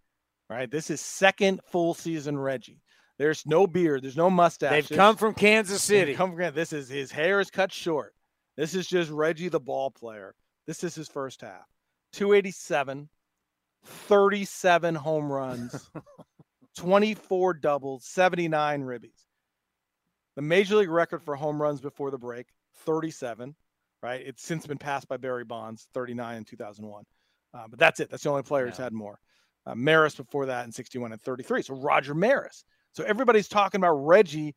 right? 0.49 0.71
This 0.71 0.89
is 0.89 1.01
second 1.01 1.61
full 1.67 1.93
season 1.95 2.39
Reggie. 2.39 2.81
There's 3.19 3.45
no 3.47 3.67
beard, 3.67 4.03
there's 4.03 4.17
no 4.17 4.31
mustache. 4.31 4.71
They've 4.71 4.97
come 4.97 5.17
from 5.17 5.35
Kansas 5.35 5.83
City. 5.83 6.15
Come 6.15 6.35
from 6.35 6.55
this 6.55 6.73
is 6.73 6.89
his 6.89 7.13
hair 7.13 7.39
is 7.41 7.51
cut 7.51 7.71
short. 7.71 8.15
This 8.57 8.75
is 8.75 8.87
just 8.87 9.11
Reggie 9.11 9.49
the 9.49 9.61
ball 9.61 9.91
player. 9.91 10.35
This 10.67 10.83
is 10.83 10.95
his 10.95 11.09
first 11.09 11.43
half. 11.43 11.67
287, 12.13 13.09
37 13.85 14.95
home 14.95 15.31
runs, 15.31 15.91
24 16.77 17.55
doubles, 17.55 18.05
79 18.07 18.83
ribbies. 18.83 19.25
The 20.37 20.43
major 20.43 20.77
league 20.77 20.91
record 20.91 21.23
for 21.23 21.37
home 21.37 21.61
runs 21.61 21.81
before 21.81 22.11
the 22.11 22.19
break, 22.19 22.47
37 22.85 23.55
right? 24.05 24.21
It's 24.25 24.45
since 24.45 24.67
been 24.67 24.77
passed 24.77 25.09
by 25.09 25.17
Barry 25.17 25.45
Bonds, 25.45 25.89
39 25.95 26.37
in 26.37 26.45
2001. 26.45 27.05
Uh, 27.55 27.65
but 27.71 27.79
that's 27.79 28.01
it. 28.01 28.11
That's 28.11 28.23
the 28.23 28.29
only 28.29 28.43
player 28.43 28.67
yeah. 28.67 28.71
who's 28.71 28.79
had 28.79 28.93
more. 28.93 29.19
Uh, 29.65 29.75
Maris 29.75 30.15
before 30.15 30.45
that 30.47 30.67
in 30.67 30.73
61 30.73 31.13
and 31.13 31.23
33. 31.23 31.63
So 31.63 31.75
Roger 31.75 32.15
Maris. 32.15 32.65
So 32.95 33.03
everybody's 33.03 33.49
talking 33.49 33.81
about 33.81 33.95
Reggie 33.95 34.55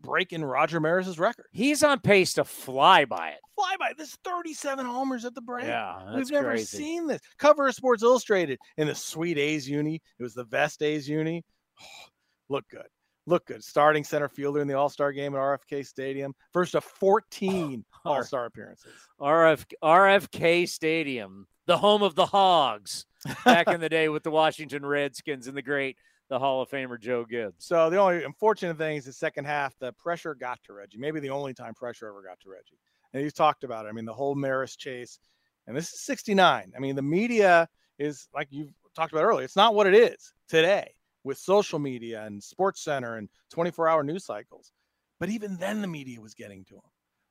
breaking 0.00 0.44
Roger 0.44 0.80
Maris's 0.80 1.18
record. 1.18 1.46
He's 1.50 1.82
on 1.82 1.98
pace 1.98 2.34
to 2.34 2.44
fly 2.44 3.04
by 3.04 3.30
it. 3.30 3.40
Fly 3.56 3.74
by 3.80 3.92
this 3.98 4.16
37 4.24 4.86
homers 4.86 5.24
at 5.24 5.34
the 5.34 5.40
break. 5.40 5.66
Yeah, 5.66 6.14
we've 6.14 6.30
never 6.30 6.50
crazy. 6.50 6.76
seen 6.78 7.08
this. 7.08 7.20
Cover 7.38 7.66
of 7.66 7.74
Sports 7.74 8.04
Illustrated 8.04 8.58
in 8.76 8.86
the 8.86 8.94
sweet 8.94 9.38
A's 9.38 9.68
uni. 9.68 10.00
It 10.18 10.22
was 10.22 10.34
the 10.34 10.44
vest 10.44 10.82
A's 10.82 11.08
uni. 11.08 11.44
look 12.48 12.64
good. 12.70 12.86
Look 13.26 13.46
good. 13.46 13.64
Starting 13.64 14.04
center 14.04 14.28
fielder 14.28 14.60
in 14.60 14.68
the 14.68 14.74
All 14.74 14.88
Star 14.88 15.10
game 15.10 15.34
at 15.34 15.40
RFK 15.40 15.84
Stadium. 15.84 16.32
First 16.52 16.76
of 16.76 16.84
14 16.84 17.84
All 18.04 18.22
Star 18.22 18.46
appearances. 18.46 18.92
RF, 19.20 19.64
RFK 19.82 20.68
Stadium, 20.68 21.48
the 21.66 21.78
home 21.78 22.04
of 22.04 22.14
the 22.14 22.26
Hogs 22.26 23.06
back 23.44 23.66
in 23.66 23.80
the 23.80 23.88
day 23.88 24.08
with 24.08 24.22
the 24.22 24.30
Washington 24.30 24.86
Redskins 24.86 25.48
and 25.48 25.56
the 25.56 25.62
great 25.62 25.96
the 26.28 26.38
Hall 26.38 26.62
of 26.62 26.70
Famer 26.70 26.98
Joe 26.98 27.24
Gibbs. 27.24 27.66
So 27.66 27.90
the 27.90 27.98
only 27.98 28.24
unfortunate 28.24 28.78
thing 28.78 28.96
is 28.96 29.04
the 29.04 29.12
second 29.12 29.44
half, 29.44 29.78
the 29.78 29.92
pressure 29.92 30.34
got 30.34 30.58
to 30.64 30.72
Reggie. 30.72 30.98
Maybe 30.98 31.20
the 31.20 31.30
only 31.30 31.54
time 31.54 31.74
pressure 31.74 32.08
ever 32.08 32.22
got 32.22 32.40
to 32.40 32.50
Reggie. 32.50 32.78
And 33.12 33.22
he's 33.22 33.32
talked 33.32 33.64
about 33.64 33.86
it. 33.86 33.90
I 33.90 33.92
mean, 33.92 34.04
the 34.04 34.14
whole 34.14 34.34
Maris 34.34 34.76
chase. 34.76 35.18
And 35.66 35.76
this 35.76 35.92
is 35.92 36.00
69. 36.00 36.72
I 36.74 36.78
mean, 36.80 36.96
the 36.96 37.02
media 37.02 37.68
is 37.98 38.28
like 38.34 38.48
you've 38.50 38.72
talked 38.94 39.12
about 39.12 39.24
earlier. 39.24 39.44
It's 39.44 39.56
not 39.56 39.74
what 39.74 39.86
it 39.86 39.94
is 39.94 40.32
today 40.48 40.94
with 41.22 41.38
social 41.38 41.78
media 41.78 42.24
and 42.24 42.42
sports 42.42 42.82
center 42.82 43.16
and 43.16 43.28
24 43.50 43.88
hour 43.88 44.02
news 44.02 44.24
cycles. 44.24 44.72
But 45.20 45.30
even 45.30 45.56
then 45.56 45.80
the 45.80 45.88
media 45.88 46.20
was 46.20 46.34
getting 46.34 46.64
to 46.66 46.74
him 46.74 46.82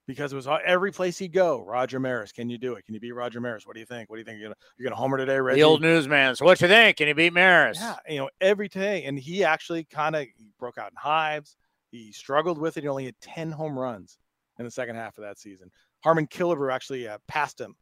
because 0.08 0.34
it 0.34 0.36
was 0.36 0.48
every 0.66 0.92
place 0.92 1.18
he'd 1.18 1.32
go. 1.32 1.64
Roger 1.64 2.00
Maris, 2.00 2.32
can 2.32 2.50
you 2.50 2.58
do 2.58 2.74
it? 2.74 2.86
Can 2.86 2.94
you 2.94 3.00
beat 3.00 3.14
Roger 3.14 3.40
Maris? 3.40 3.66
What 3.66 3.74
do 3.74 3.80
you 3.80 3.86
think? 3.86 4.10
What 4.10 4.18
do 4.18 4.20
you 4.20 4.26
think? 4.26 4.40
You're 4.40 4.50
gonna, 4.50 4.56
you're 4.78 4.90
gonna 4.90 5.00
homer 5.00 5.18
today, 5.18 5.40
Reggie? 5.40 5.62
The 5.62 5.64
old 5.64 5.82
newsman. 5.82 6.36
So 6.36 6.46
what 6.46 6.60
you 6.62 6.68
think? 6.68 6.98
Can 6.98 7.08
you 7.08 7.16
beat 7.16 7.34
Maris? 7.34 7.80
Yeah, 7.80 7.96
you 8.10 8.18
know 8.18 8.30
every 8.42 8.68
day, 8.68 9.04
and 9.06 9.18
he 9.18 9.44
actually 9.44 9.86
kind 9.86 10.16
of 10.16 10.28
broke 10.60 10.78
out 10.78 10.92
in 10.92 10.98
hives. 10.98 11.56
He 11.92 12.12
struggled 12.12 12.58
with 12.58 12.78
it. 12.78 12.84
He 12.84 12.88
only 12.88 13.06
had 13.06 13.16
10 13.22 13.52
home 13.52 13.78
runs 13.78 14.18
in 14.60 14.66
the 14.66 14.72
second 14.72 14.96
half 14.96 15.18
of 15.18 15.24
that 15.24 15.40
season. 15.40 15.72
Harmon 16.04 16.28
Killebrew 16.28 16.74
actually 16.74 17.08
uh, 17.08 17.18
passed 17.28 17.62
him 17.62 17.76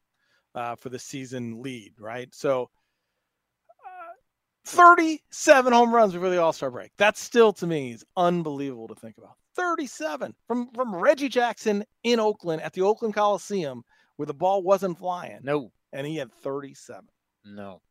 uh, 0.54 0.76
for 0.76 0.90
the 0.90 1.00
season 1.00 1.62
lead, 1.62 1.94
right? 2.00 2.28
So 2.34 2.70
37 4.66 5.74
home 5.74 5.94
runs 5.94 6.14
before 6.14 6.30
the 6.30 6.42
All 6.42 6.54
Star 6.54 6.72
break. 6.72 6.92
That 6.98 7.18
still 7.18 7.54
to 7.54 7.68
me 7.68 7.92
is 7.92 8.06
unbelievable 8.16 8.88
to 8.88 8.96
think 8.96 9.18
about. 9.18 9.36
37 9.56 10.34
from 10.48 10.72
from 10.72 10.96
Reggie 10.96 11.28
Jackson 11.28 11.84
in 12.04 12.20
Oakland 12.20 12.62
at 12.62 12.74
the 12.74 12.82
Oakland 12.82 13.14
Coliseum 13.14 13.84
where 14.16 14.26
the 14.26 14.34
ball 14.34 14.64
wasn't 14.64 14.98
flying. 14.98 15.40
No. 15.44 15.72
And 15.94 16.08
he 16.08 16.16
had 16.16 16.32
37. 16.32 17.06
No. 17.46 17.82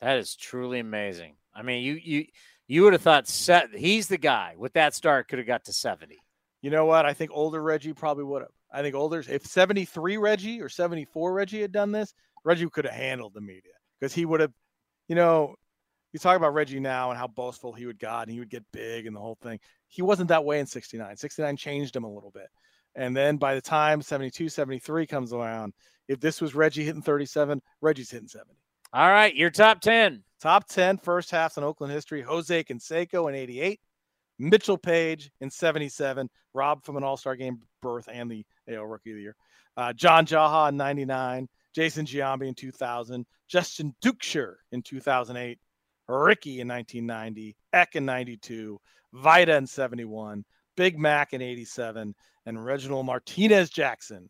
That 0.00 0.18
is 0.18 0.34
truly 0.34 0.80
amazing. 0.80 1.36
I 1.54 1.62
mean, 1.62 1.82
you 1.82 1.98
you 2.02 2.24
you 2.66 2.82
would 2.84 2.92
have 2.92 3.02
thought 3.02 3.28
set 3.28 3.74
he's 3.74 4.08
the 4.08 4.18
guy 4.18 4.54
with 4.56 4.72
that 4.74 4.94
start 4.94 5.28
could 5.28 5.38
have 5.38 5.46
got 5.46 5.64
to 5.66 5.72
70. 5.72 6.18
You 6.62 6.70
know 6.70 6.86
what? 6.86 7.06
I 7.06 7.12
think 7.12 7.30
older 7.32 7.62
Reggie 7.62 7.92
probably 7.92 8.24
would 8.24 8.42
have. 8.42 8.50
I 8.72 8.82
think 8.82 8.94
older 8.94 9.24
if 9.26 9.46
73 9.46 10.16
Reggie 10.16 10.60
or 10.60 10.68
74 10.68 11.32
Reggie 11.32 11.62
had 11.62 11.72
done 11.72 11.92
this, 11.92 12.14
Reggie 12.44 12.68
could 12.68 12.84
have 12.84 12.94
handled 12.94 13.34
the 13.34 13.40
media 13.40 13.72
because 13.98 14.12
he 14.12 14.24
would 14.24 14.40
have, 14.40 14.52
you 15.08 15.14
know, 15.14 15.54
you 16.12 16.18
talk 16.18 16.36
about 16.36 16.54
Reggie 16.54 16.80
now 16.80 17.10
and 17.10 17.18
how 17.18 17.26
boastful 17.26 17.72
he 17.72 17.86
would 17.86 17.98
got 17.98 18.22
and 18.22 18.32
he 18.32 18.38
would 18.38 18.50
get 18.50 18.64
big 18.72 19.06
and 19.06 19.14
the 19.14 19.20
whole 19.20 19.38
thing. 19.42 19.60
He 19.88 20.02
wasn't 20.02 20.28
that 20.28 20.44
way 20.44 20.60
in 20.60 20.66
69. 20.66 21.16
69 21.16 21.56
changed 21.56 21.94
him 21.94 22.04
a 22.04 22.12
little 22.12 22.30
bit. 22.30 22.48
And 22.94 23.16
then 23.16 23.36
by 23.36 23.54
the 23.54 23.60
time 23.60 24.02
72, 24.02 24.48
73 24.48 25.06
comes 25.06 25.32
around, 25.32 25.74
if 26.08 26.20
this 26.20 26.40
was 26.40 26.54
Reggie 26.54 26.84
hitting 26.84 27.02
37, 27.02 27.60
Reggie's 27.80 28.10
hitting 28.10 28.28
70. 28.28 28.54
All 28.92 29.08
right, 29.08 29.34
your 29.34 29.50
top 29.50 29.80
10. 29.80 30.24
Top 30.40 30.68
10 30.68 30.98
first 30.98 31.30
halves 31.30 31.56
in 31.56 31.64
Oakland 31.64 31.92
history. 31.92 32.22
Jose 32.22 32.64
Canseco 32.64 33.28
in 33.28 33.34
88, 33.34 33.80
Mitchell 34.38 34.78
Page 34.78 35.30
in 35.40 35.50
77, 35.50 36.30
Rob 36.54 36.84
from 36.84 36.96
an 36.96 37.04
All 37.04 37.16
Star 37.16 37.36
game 37.36 37.60
berth 37.82 38.08
and 38.10 38.30
the 38.30 38.44
AL 38.68 38.86
Rookie 38.86 39.10
of 39.10 39.16
the 39.16 39.22
Year, 39.22 39.36
uh, 39.76 39.92
John 39.92 40.26
Jaha 40.26 40.68
in 40.68 40.76
99, 40.76 41.48
Jason 41.74 42.06
Giambi 42.06 42.46
in 42.46 42.54
2000, 42.54 43.26
Justin 43.48 43.94
Duchscherer 44.00 44.56
in 44.72 44.82
2008, 44.82 45.58
Rickey 46.08 46.60
in 46.60 46.68
1990, 46.68 47.56
Eck 47.72 47.96
in 47.96 48.04
92, 48.04 48.80
Vida 49.12 49.56
in 49.56 49.66
71, 49.66 50.44
Big 50.76 50.98
Mac 50.98 51.32
in 51.32 51.42
87, 51.42 52.14
and 52.46 52.64
Reginald 52.64 53.06
Martinez 53.06 53.70
Jackson, 53.70 54.28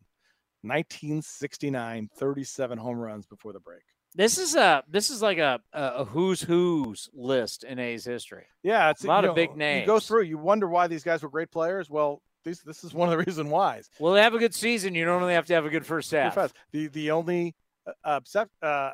1969, 0.63 2.09
37 2.17 2.79
home 2.79 2.99
runs 2.99 3.27
before 3.27 3.53
the 3.53 3.61
break. 3.61 3.83
This 4.15 4.39
is 4.39 4.57
a 4.57 4.83
this 4.89 5.11
is 5.11 5.21
like 5.21 5.39
a 5.39 5.61
a 5.73 6.05
who's 6.05 6.41
who's 6.41 7.11
list 7.13 7.63
in 7.63 7.79
A's 7.79 8.05
history. 8.05 8.47
Yeah, 8.63 8.91
it's 8.91 9.05
a 9.05 9.07
lot 9.07 9.25
of 9.25 9.35
big 9.35 9.55
names. 9.55 9.83
You 9.83 9.87
go 9.87 10.01
through, 10.01 10.23
you 10.23 10.39
wonder 10.39 10.67
why 10.67 10.87
these 10.87 11.05
guys 11.05 11.23
were 11.23 11.29
great 11.29 11.51
players. 11.51 11.91
Well, 11.91 12.23
this 12.43 12.61
this 12.61 12.85
is 12.85 12.95
one 12.95 13.13
of 13.13 13.19
the 13.19 13.25
reasons 13.27 13.51
why. 13.51 13.83
Well, 14.01 14.15
they 14.15 14.23
have 14.23 14.35
a 14.35 14.39
good 14.39 14.55
season. 14.55 14.95
You 14.95 15.05
normally 15.05 15.35
have 15.35 15.47
to 15.47 15.55
have 15.55 15.67
a 15.67 15.71
good 15.71 15.85
first 15.85 16.11
half. 16.11 16.53
The 16.73 16.89
the 16.89 17.11
only 17.11 17.55
uh, 18.03 18.21
uh, 18.63 18.91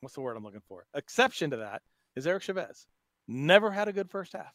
what's 0.00 0.14
the 0.14 0.20
word 0.20 0.36
I'm 0.36 0.44
looking 0.44 0.62
for? 0.66 0.84
Exception 0.94 1.50
to 1.50 1.58
that 1.58 1.82
is 2.16 2.26
Eric 2.26 2.42
Chavez. 2.42 2.86
Never 3.28 3.70
had 3.70 3.88
a 3.88 3.92
good 3.92 4.10
first 4.10 4.32
half. 4.32 4.52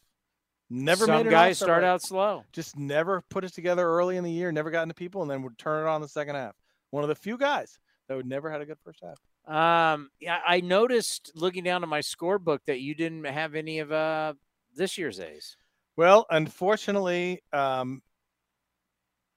Never 0.68 1.06
Some 1.06 1.22
made 1.24 1.30
guys 1.30 1.58
start 1.58 1.84
out 1.84 2.02
slow. 2.02 2.44
Just 2.52 2.76
never 2.76 3.22
put 3.30 3.44
it 3.44 3.52
together 3.52 3.86
early 3.86 4.16
in 4.16 4.24
the 4.24 4.30
year. 4.30 4.50
Never 4.50 4.70
got 4.70 4.82
into 4.82 4.94
people, 4.94 5.22
and 5.22 5.30
then 5.30 5.42
would 5.42 5.56
turn 5.58 5.86
it 5.86 5.88
on 5.88 6.00
the 6.00 6.08
second 6.08 6.34
half. 6.34 6.56
One 6.90 7.04
of 7.04 7.08
the 7.08 7.14
few 7.14 7.38
guys 7.38 7.78
that 8.08 8.16
would 8.16 8.26
never 8.26 8.50
had 8.50 8.60
a 8.60 8.66
good 8.66 8.78
first 8.84 9.00
half. 9.02 9.18
Um, 9.46 10.10
yeah, 10.20 10.40
I 10.46 10.60
noticed 10.60 11.30
looking 11.36 11.62
down 11.62 11.84
at 11.84 11.88
my 11.88 12.00
scorebook 12.00 12.58
that 12.66 12.80
you 12.80 12.96
didn't 12.96 13.24
have 13.24 13.54
any 13.54 13.78
of 13.78 13.92
uh 13.92 14.34
this 14.74 14.98
year's 14.98 15.20
A's. 15.20 15.56
Well, 15.96 16.26
unfortunately, 16.30 17.42
um, 17.52 18.02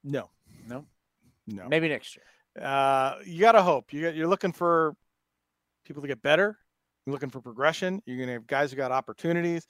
no, 0.02 0.30
no, 0.68 0.84
no. 1.46 1.68
Maybe 1.68 1.88
next 1.88 2.16
year. 2.16 2.64
Uh, 2.64 3.16
you 3.24 3.40
gotta 3.40 3.62
hope. 3.62 3.92
You 3.92 4.10
you're 4.10 4.26
looking 4.26 4.52
for 4.52 4.96
people 5.84 6.02
to 6.02 6.08
get 6.08 6.22
better. 6.22 6.58
You're 7.06 7.12
looking 7.12 7.30
for 7.30 7.40
progression. 7.40 8.02
You're 8.06 8.18
gonna 8.18 8.32
have 8.32 8.46
guys 8.46 8.70
who 8.70 8.76
got 8.76 8.92
opportunities. 8.92 9.66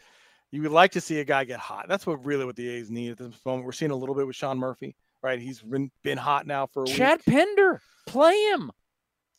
You 0.50 0.62
would 0.62 0.72
like 0.72 0.92
to 0.92 1.00
see 1.00 1.20
a 1.20 1.24
guy 1.24 1.44
get 1.44 1.60
hot. 1.60 1.86
That's 1.88 2.06
what 2.06 2.24
really 2.24 2.44
what 2.44 2.56
the 2.56 2.68
A's 2.68 2.90
need 2.90 3.12
at 3.12 3.18
this 3.18 3.46
moment. 3.46 3.64
We're 3.64 3.72
seeing 3.72 3.92
a 3.92 3.96
little 3.96 4.14
bit 4.14 4.26
with 4.26 4.34
Sean 4.34 4.58
Murphy, 4.58 4.96
right? 5.22 5.38
He's 5.38 5.60
been, 5.60 5.90
been 6.02 6.18
hot 6.18 6.46
now 6.46 6.66
for 6.66 6.82
a 6.82 6.86
Chad 6.86 7.20
week. 7.24 7.36
Pinder, 7.36 7.80
play 8.06 8.36
him. 8.50 8.72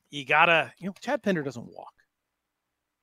You 0.10 0.26
gotta, 0.26 0.72
you 0.80 0.88
know, 0.88 0.94
Chad 1.02 1.22
Pinder 1.22 1.44
doesn't 1.44 1.66
walk. 1.66 1.94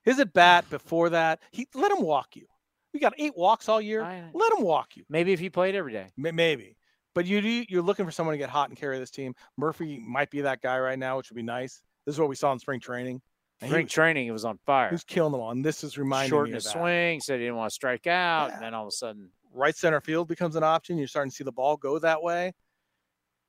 His 0.05 0.19
at 0.21 0.33
bat 0.33 0.65
before 0.71 1.11
that, 1.11 1.41
he 1.53 1.69
let 1.75 1.93
him 1.93 2.03
walk 2.03 2.35
you. 2.35 2.47
We 2.95 3.01
got 3.01 3.13
eight 3.19 3.37
walks 3.37 3.69
all 3.69 3.81
year. 3.81 4.03
I, 4.03 4.25
let 4.33 4.53
him 4.55 4.65
walk 4.65 4.97
you. 4.97 5.05
Maybe 5.11 5.35
if 5.35 5.41
he 5.41 5.51
played 5.51 5.75
every 5.75 5.93
day. 5.93 6.09
Maybe. 6.17 6.77
But 7.15 7.27
you 7.27 7.65
you're 7.69 7.83
looking 7.83 8.07
for 8.07 8.13
someone 8.13 8.33
to 8.33 8.39
get 8.39 8.49
hot 8.49 8.71
and 8.71 8.79
carry 8.79 8.99
this 8.99 9.11
team. 9.11 9.35
Murphy 9.57 9.99
might 9.99 10.31
be 10.31 10.43
that 10.43 10.63
guy 10.63 10.79
right 10.79 10.99
now, 10.99 11.19
which 11.19 11.31
would 11.31 11.37
be 11.37 11.43
nice. 11.43 11.83
This 12.07 12.15
is 12.15 12.21
what 12.21 12.29
we 12.29 12.37
saw 12.37 12.53
in 12.53 12.59
spring 12.59 12.81
training. 12.81 13.21
Spring 13.63 13.87
was, 13.87 13.93
training, 13.93 14.29
it 14.29 14.31
was 14.31 14.45
on 14.45 14.59
fire. 14.65 14.89
Who's 14.89 15.05
killing 15.05 15.33
them 15.33 15.41
all. 15.41 15.51
And 15.51 15.65
this 15.65 15.83
is 15.83 15.99
reminding 15.99 16.31
Short 16.31 16.49
me 16.49 16.57
of 16.57 16.63
swing, 16.63 17.21
said 17.21 17.41
he 17.41 17.47
didn't 17.47 17.57
want 17.57 17.71
to 17.71 17.75
strike 17.75 18.07
out. 18.07 18.49
Yeah. 18.49 18.55
And 18.55 18.63
then 18.63 18.75
all 18.75 18.85
of 18.85 18.89
a 18.89 18.93
sudden, 18.93 19.31
right 19.53 19.77
center 19.77 20.01
field 20.01 20.29
becomes 20.29 20.55
an 20.55 20.63
option. 20.63 20.97
You're 20.97 21.09
starting 21.09 21.31
to 21.31 21.37
see 21.37 21.45
the 21.45 21.53
ball 21.53 21.77
go 21.77 21.99
that 21.99 22.23
way. 22.23 22.53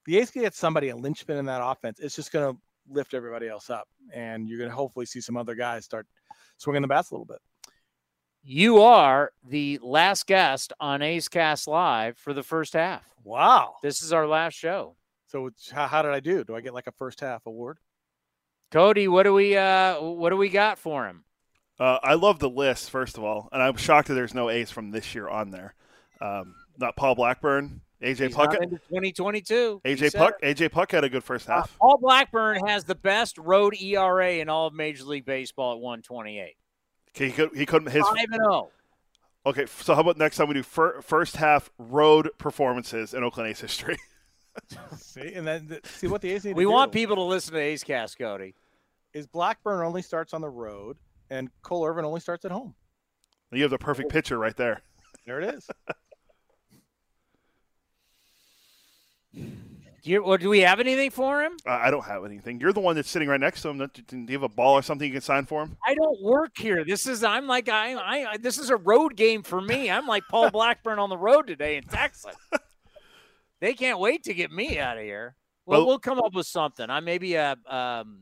The 0.05 0.17
A's 0.17 0.31
can 0.31 0.41
get 0.41 0.55
somebody, 0.55 0.89
a 0.89 0.95
linchpin 0.95 1.37
in 1.37 1.45
that 1.45 1.61
offense. 1.63 1.99
It's 1.99 2.15
just 2.15 2.31
going 2.31 2.53
to 2.53 2.59
lift 2.91 3.13
everybody 3.13 3.47
else 3.47 3.69
up. 3.69 3.87
And 4.11 4.49
you're 4.49 4.57
going 4.57 4.71
to 4.71 4.75
hopefully 4.75 5.05
see 5.05 5.21
some 5.21 5.37
other 5.37 5.53
guys 5.53 5.85
start 5.85 6.07
swinging 6.57 6.81
the 6.81 6.87
bats 6.87 7.11
a 7.11 7.13
little 7.13 7.25
bit. 7.25 7.39
You 8.41 8.81
are 8.81 9.31
the 9.47 9.79
last 9.83 10.25
guest 10.25 10.73
on 10.79 11.03
A's 11.03 11.27
Cast 11.27 11.67
Live 11.67 12.17
for 12.17 12.33
the 12.33 12.41
first 12.41 12.73
half. 12.73 13.03
Wow. 13.23 13.75
This 13.83 14.01
is 14.01 14.11
our 14.11 14.25
last 14.25 14.53
show. 14.53 14.95
So 15.27 15.51
how, 15.71 15.85
how 15.85 16.01
did 16.01 16.13
I 16.13 16.19
do? 16.19 16.43
Do 16.43 16.55
I 16.55 16.61
get 16.61 16.73
like 16.73 16.87
a 16.87 16.91
first 16.93 17.19
half 17.19 17.45
award? 17.45 17.77
Cody, 18.71 19.07
what 19.07 19.23
do 19.23 19.33
we 19.33 19.57
uh 19.57 19.99
what 19.99 20.29
do 20.29 20.37
we 20.37 20.49
got 20.49 20.77
for 20.77 21.07
him? 21.07 21.23
Uh, 21.79 21.97
I 22.03 22.15
love 22.15 22.39
the 22.39 22.49
list 22.49 22.89
first 22.89 23.17
of 23.17 23.23
all, 23.23 23.49
and 23.51 23.63
I'm 23.63 23.77
shocked 23.77 24.09
that 24.09 24.13
there's 24.13 24.33
no 24.33 24.49
ace 24.49 24.69
from 24.69 24.91
this 24.91 25.15
year 25.15 25.29
on 25.29 25.49
there. 25.49 25.73
Um, 26.19 26.55
not 26.77 26.95
Paul 26.97 27.15
Blackburn, 27.15 27.81
AJ 28.01 28.27
He's 28.27 28.35
Puk. 28.35 28.51
2022. 28.51 29.81
AJ 29.85 30.13
Puk. 30.13 30.41
AJ 30.41 30.71
Puk 30.71 30.91
had 30.91 31.03
a 31.03 31.09
good 31.09 31.23
first 31.23 31.47
half. 31.47 31.65
Uh, 31.65 31.77
Paul 31.79 31.97
Blackburn 32.01 32.65
has 32.65 32.83
the 32.83 32.95
best 32.95 33.37
road 33.37 33.75
ERA 33.79 34.33
in 34.33 34.49
all 34.49 34.67
of 34.67 34.73
Major 34.73 35.03
League 35.05 35.25
Baseball 35.25 35.73
at 35.73 35.79
128. 35.79 36.55
Okay, 37.15 37.25
he 37.27 37.31
could 37.31 37.49
he 37.55 37.65
couldn't 37.65 37.91
his 37.91 38.03
five 38.03 38.15
and 38.17 38.33
zero. 38.33 38.69
Okay, 39.45 39.65
so 39.65 39.95
how 39.95 40.01
about 40.01 40.17
next 40.17 40.37
time 40.37 40.47
we 40.47 40.53
do 40.53 40.63
fir- 40.63 41.01
first 41.01 41.37
half 41.37 41.69
road 41.77 42.29
performances 42.37 43.13
in 43.13 43.23
Oakland 43.23 43.49
A's 43.49 43.59
history? 43.59 43.97
see, 44.97 45.33
and 45.33 45.45
then 45.45 45.79
see 45.83 46.07
what 46.07 46.21
the 46.21 46.31
A's 46.31 46.45
need. 46.45 46.55
We 46.55 46.63
to 46.63 46.69
want 46.69 46.91
do 46.91 46.99
people 46.99 47.15
to 47.15 47.23
listen 47.23 47.53
to 47.53 47.59
A's 47.59 47.83
Cast, 47.83 48.17
Cody. 48.17 48.55
Is 49.13 49.25
Blackburn 49.25 49.83
only 49.85 50.01
starts 50.01 50.33
on 50.33 50.41
the 50.41 50.49
road, 50.49 50.97
and 51.29 51.49
Cole 51.61 51.85
Irvin 51.85 52.05
only 52.05 52.19
starts 52.19 52.45
at 52.45 52.51
home. 52.51 52.75
You 53.51 53.63
have 53.63 53.71
the 53.71 53.79
perfect 53.79 54.09
picture 54.09 54.37
right 54.37 54.55
there. 54.55 54.81
There 55.25 55.41
it 55.41 55.55
is. 55.55 55.69
Do, 59.33 59.41
you, 60.03 60.23
well, 60.23 60.37
do 60.37 60.49
we 60.49 60.59
have 60.59 60.79
anything 60.79 61.09
for 61.09 61.41
him? 61.41 61.53
Uh, 61.67 61.71
I 61.71 61.89
don't 61.89 62.05
have 62.05 62.25
anything. 62.25 62.59
You're 62.59 62.73
the 62.73 62.79
one 62.79 62.95
that's 62.95 63.09
sitting 63.09 63.27
right 63.27 63.39
next 63.39 63.63
to 63.63 63.69
him. 63.69 63.77
Do 63.77 64.17
you 64.17 64.33
have 64.33 64.43
a 64.43 64.49
ball 64.49 64.75
or 64.75 64.83
something 64.83 65.07
you 65.07 65.13
can 65.13 65.21
sign 65.21 65.45
for 65.45 65.63
him? 65.63 65.77
I 65.85 65.95
don't 65.95 66.21
work 66.21 66.51
here. 66.57 66.85
This 66.85 67.07
is 67.07 67.23
I'm 67.23 67.47
like 67.47 67.69
I, 67.69 67.95
I 67.95 68.37
this 68.37 68.59
is 68.59 68.69
a 68.69 68.75
road 68.75 69.15
game 69.15 69.41
for 69.41 69.59
me. 69.59 69.89
I'm 69.89 70.05
like 70.05 70.23
Paul 70.29 70.49
Blackburn 70.51 70.99
on 70.99 71.09
the 71.09 71.17
road 71.17 71.47
today 71.47 71.77
in 71.77 71.83
Texas. 71.85 72.35
They 73.59 73.73
can't 73.73 73.99
wait 73.99 74.23
to 74.23 74.33
get 74.33 74.51
me 74.51 74.79
out 74.79 74.97
of 74.97 75.03
here. 75.03 75.35
Well, 75.65 75.79
well, 75.81 75.87
we'll 75.87 75.99
come 75.99 76.19
up 76.19 76.33
with 76.33 76.47
something. 76.47 76.89
I 76.89 76.99
maybe 76.99 77.35
a 77.35 77.55
um, 77.67 78.21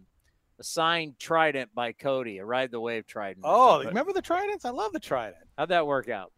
a 0.60 0.64
signed 0.64 1.20
Trident 1.20 1.74
by 1.76 1.92
Cody, 1.94 2.40
a 2.40 2.46
Ride 2.46 2.72
the 2.72 2.80
Wave 2.80 3.06
Trident. 3.06 3.46
Oh, 3.48 3.84
remember 3.84 4.12
the 4.14 4.22
Tridents? 4.22 4.66
I 4.66 4.72
love 4.72 4.92
the 4.92 5.00
Trident. 5.00 5.44
how'd 5.58 5.70
that 5.70 5.86
work 5.86 6.10
out? 6.10 6.32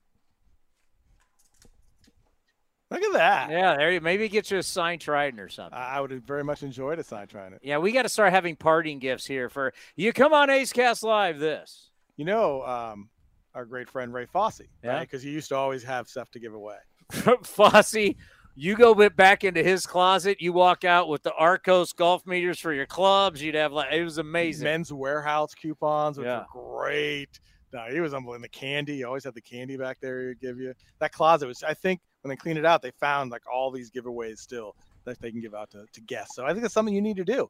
Look 2.91 3.03
at 3.03 3.13
that. 3.13 3.51
Yeah, 3.51 3.75
there 3.77 3.91
you 3.91 4.01
maybe 4.01 4.27
get 4.29 4.49
you 4.49 4.57
a 4.57 4.63
signed 4.63 5.01
Trident 5.01 5.39
or 5.39 5.47
something. 5.49 5.77
I 5.77 6.01
would 6.01 6.09
have 6.09 6.23
very 6.23 6.43
much 6.43 6.63
enjoyed 6.63 6.97
a 6.97 7.03
signed 7.03 7.29
Trident. 7.29 7.61
yeah, 7.63 7.77
we 7.77 7.91
got 7.91 8.01
to 8.01 8.09
start 8.09 8.33
having 8.33 8.55
parting 8.55 8.97
gifts 8.97 9.27
here 9.27 9.47
for 9.47 9.73
you. 9.95 10.11
Come 10.11 10.33
on, 10.33 10.49
A's 10.49 10.73
Cast 10.73 11.03
Live. 11.03 11.39
This. 11.39 11.91
You 12.17 12.25
know, 12.25 12.63
um, 12.63 13.09
our 13.53 13.63
great 13.65 13.89
friend 13.89 14.11
Ray 14.13 14.25
Fosse, 14.25 14.61
Yeah. 14.83 14.99
Because 15.01 15.21
he 15.21 15.29
used 15.29 15.49
to 15.49 15.55
always 15.55 15.83
have 15.83 16.09
stuff 16.09 16.31
to 16.31 16.39
give 16.39 16.53
away. 16.53 16.77
Fosse, 17.43 18.15
you 18.59 18.75
go 18.75 19.09
back 19.09 19.43
into 19.43 19.63
his 19.63 19.85
closet. 19.85 20.41
You 20.41 20.51
walk 20.53 20.83
out 20.83 21.07
with 21.07 21.23
the 21.23 21.31
Arccos 21.39 21.95
golf 21.95 22.25
meters 22.25 22.59
for 22.59 22.73
your 22.73 22.85
clubs. 22.85 23.41
You'd 23.41 23.55
have 23.55 23.71
like 23.71 23.93
it 23.93 24.03
was 24.03 24.17
amazing. 24.17 24.65
Men's 24.65 24.91
Wearhouse 24.91 25.55
coupons, 25.55 26.17
which 26.17 26.25
Yeah. 26.25 26.43
were 26.53 26.77
great. 26.77 27.39
No, 27.71 27.85
he 27.89 27.99
was 28.01 28.13
unbelievable. 28.13 28.41
The 28.41 28.49
candy, 28.49 28.97
he 28.97 29.03
always 29.03 29.23
had 29.23 29.33
the 29.35 29.41
candy 29.41 29.77
back 29.77 29.99
there. 30.01 30.21
He 30.21 30.27
would 30.27 30.41
give 30.41 30.59
you 30.59 30.73
that 30.99 31.11
closet 31.13 31.47
was. 31.47 31.63
I 31.63 31.73
think 31.73 32.01
when 32.21 32.29
they 32.29 32.35
cleaned 32.35 32.57
it 32.57 32.65
out, 32.65 32.81
they 32.81 32.91
found 32.99 33.31
like 33.31 33.43
all 33.51 33.71
these 33.71 33.89
giveaways 33.91 34.39
still 34.39 34.75
that 35.05 35.19
they 35.21 35.31
can 35.31 35.39
give 35.39 35.55
out 35.55 35.69
to, 35.71 35.85
to 35.93 36.01
guests. 36.01 36.35
So 36.35 36.45
I 36.45 36.49
think 36.49 36.61
that's 36.63 36.73
something 36.73 36.93
you 36.93 37.01
need 37.01 37.17
to 37.17 37.23
do. 37.23 37.49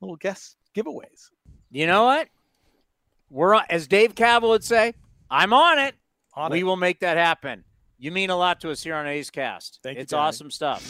Little 0.00 0.16
guest 0.16 0.56
giveaways. 0.74 1.30
You 1.70 1.86
know 1.86 2.04
what? 2.04 2.28
We're 3.28 3.54
on, 3.54 3.64
as 3.68 3.86
Dave 3.86 4.14
Kaval 4.14 4.48
would 4.48 4.64
say, 4.64 4.94
I'm 5.30 5.52
on 5.52 5.78
it. 5.78 5.94
On 6.34 6.50
we 6.50 6.60
it. 6.60 6.62
will 6.64 6.76
make 6.76 7.00
that 7.00 7.16
happen. 7.16 7.64
You 8.02 8.10
mean 8.10 8.30
a 8.30 8.36
lot 8.36 8.62
to 8.62 8.70
us 8.70 8.82
here 8.82 8.94
on 8.94 9.06
A's 9.06 9.28
Cast. 9.28 9.78
Thank 9.82 9.98
you, 9.98 10.00
it's 10.00 10.14
awesome 10.14 10.50
stuff. 10.50 10.82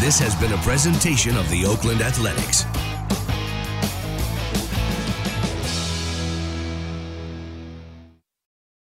This 0.00 0.18
has 0.20 0.34
been 0.36 0.54
a 0.54 0.56
presentation 0.62 1.36
of 1.36 1.46
the 1.50 1.66
Oakland 1.66 2.00
Athletics. 2.00 2.64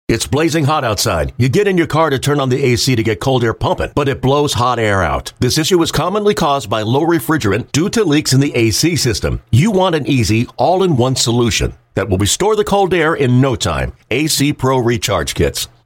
It's 0.06 0.28
blazing 0.28 0.66
hot 0.66 0.84
outside. 0.84 1.32
You 1.36 1.48
get 1.48 1.66
in 1.66 1.76
your 1.76 1.88
car 1.88 2.10
to 2.10 2.18
turn 2.20 2.38
on 2.38 2.48
the 2.48 2.62
AC 2.62 2.94
to 2.94 3.02
get 3.02 3.18
cold 3.18 3.42
air 3.42 3.54
pumping, 3.54 3.90
but 3.96 4.08
it 4.08 4.22
blows 4.22 4.52
hot 4.52 4.78
air 4.78 5.02
out. 5.02 5.32
This 5.40 5.58
issue 5.58 5.82
is 5.82 5.90
commonly 5.90 6.34
caused 6.34 6.70
by 6.70 6.82
low 6.82 7.00
refrigerant 7.00 7.72
due 7.72 7.88
to 7.88 8.04
leaks 8.04 8.32
in 8.32 8.38
the 8.38 8.54
AC 8.54 8.94
system. 8.94 9.42
You 9.50 9.72
want 9.72 9.96
an 9.96 10.06
easy, 10.06 10.46
all 10.58 10.84
in 10.84 10.96
one 10.96 11.16
solution 11.16 11.72
that 11.94 12.08
will 12.08 12.18
restore 12.18 12.54
the 12.54 12.64
cold 12.64 12.94
air 12.94 13.14
in 13.14 13.40
no 13.40 13.56
time. 13.56 13.94
AC 14.10 14.52
Pro 14.52 14.78
Recharge 14.78 15.34
Kits. 15.34 15.66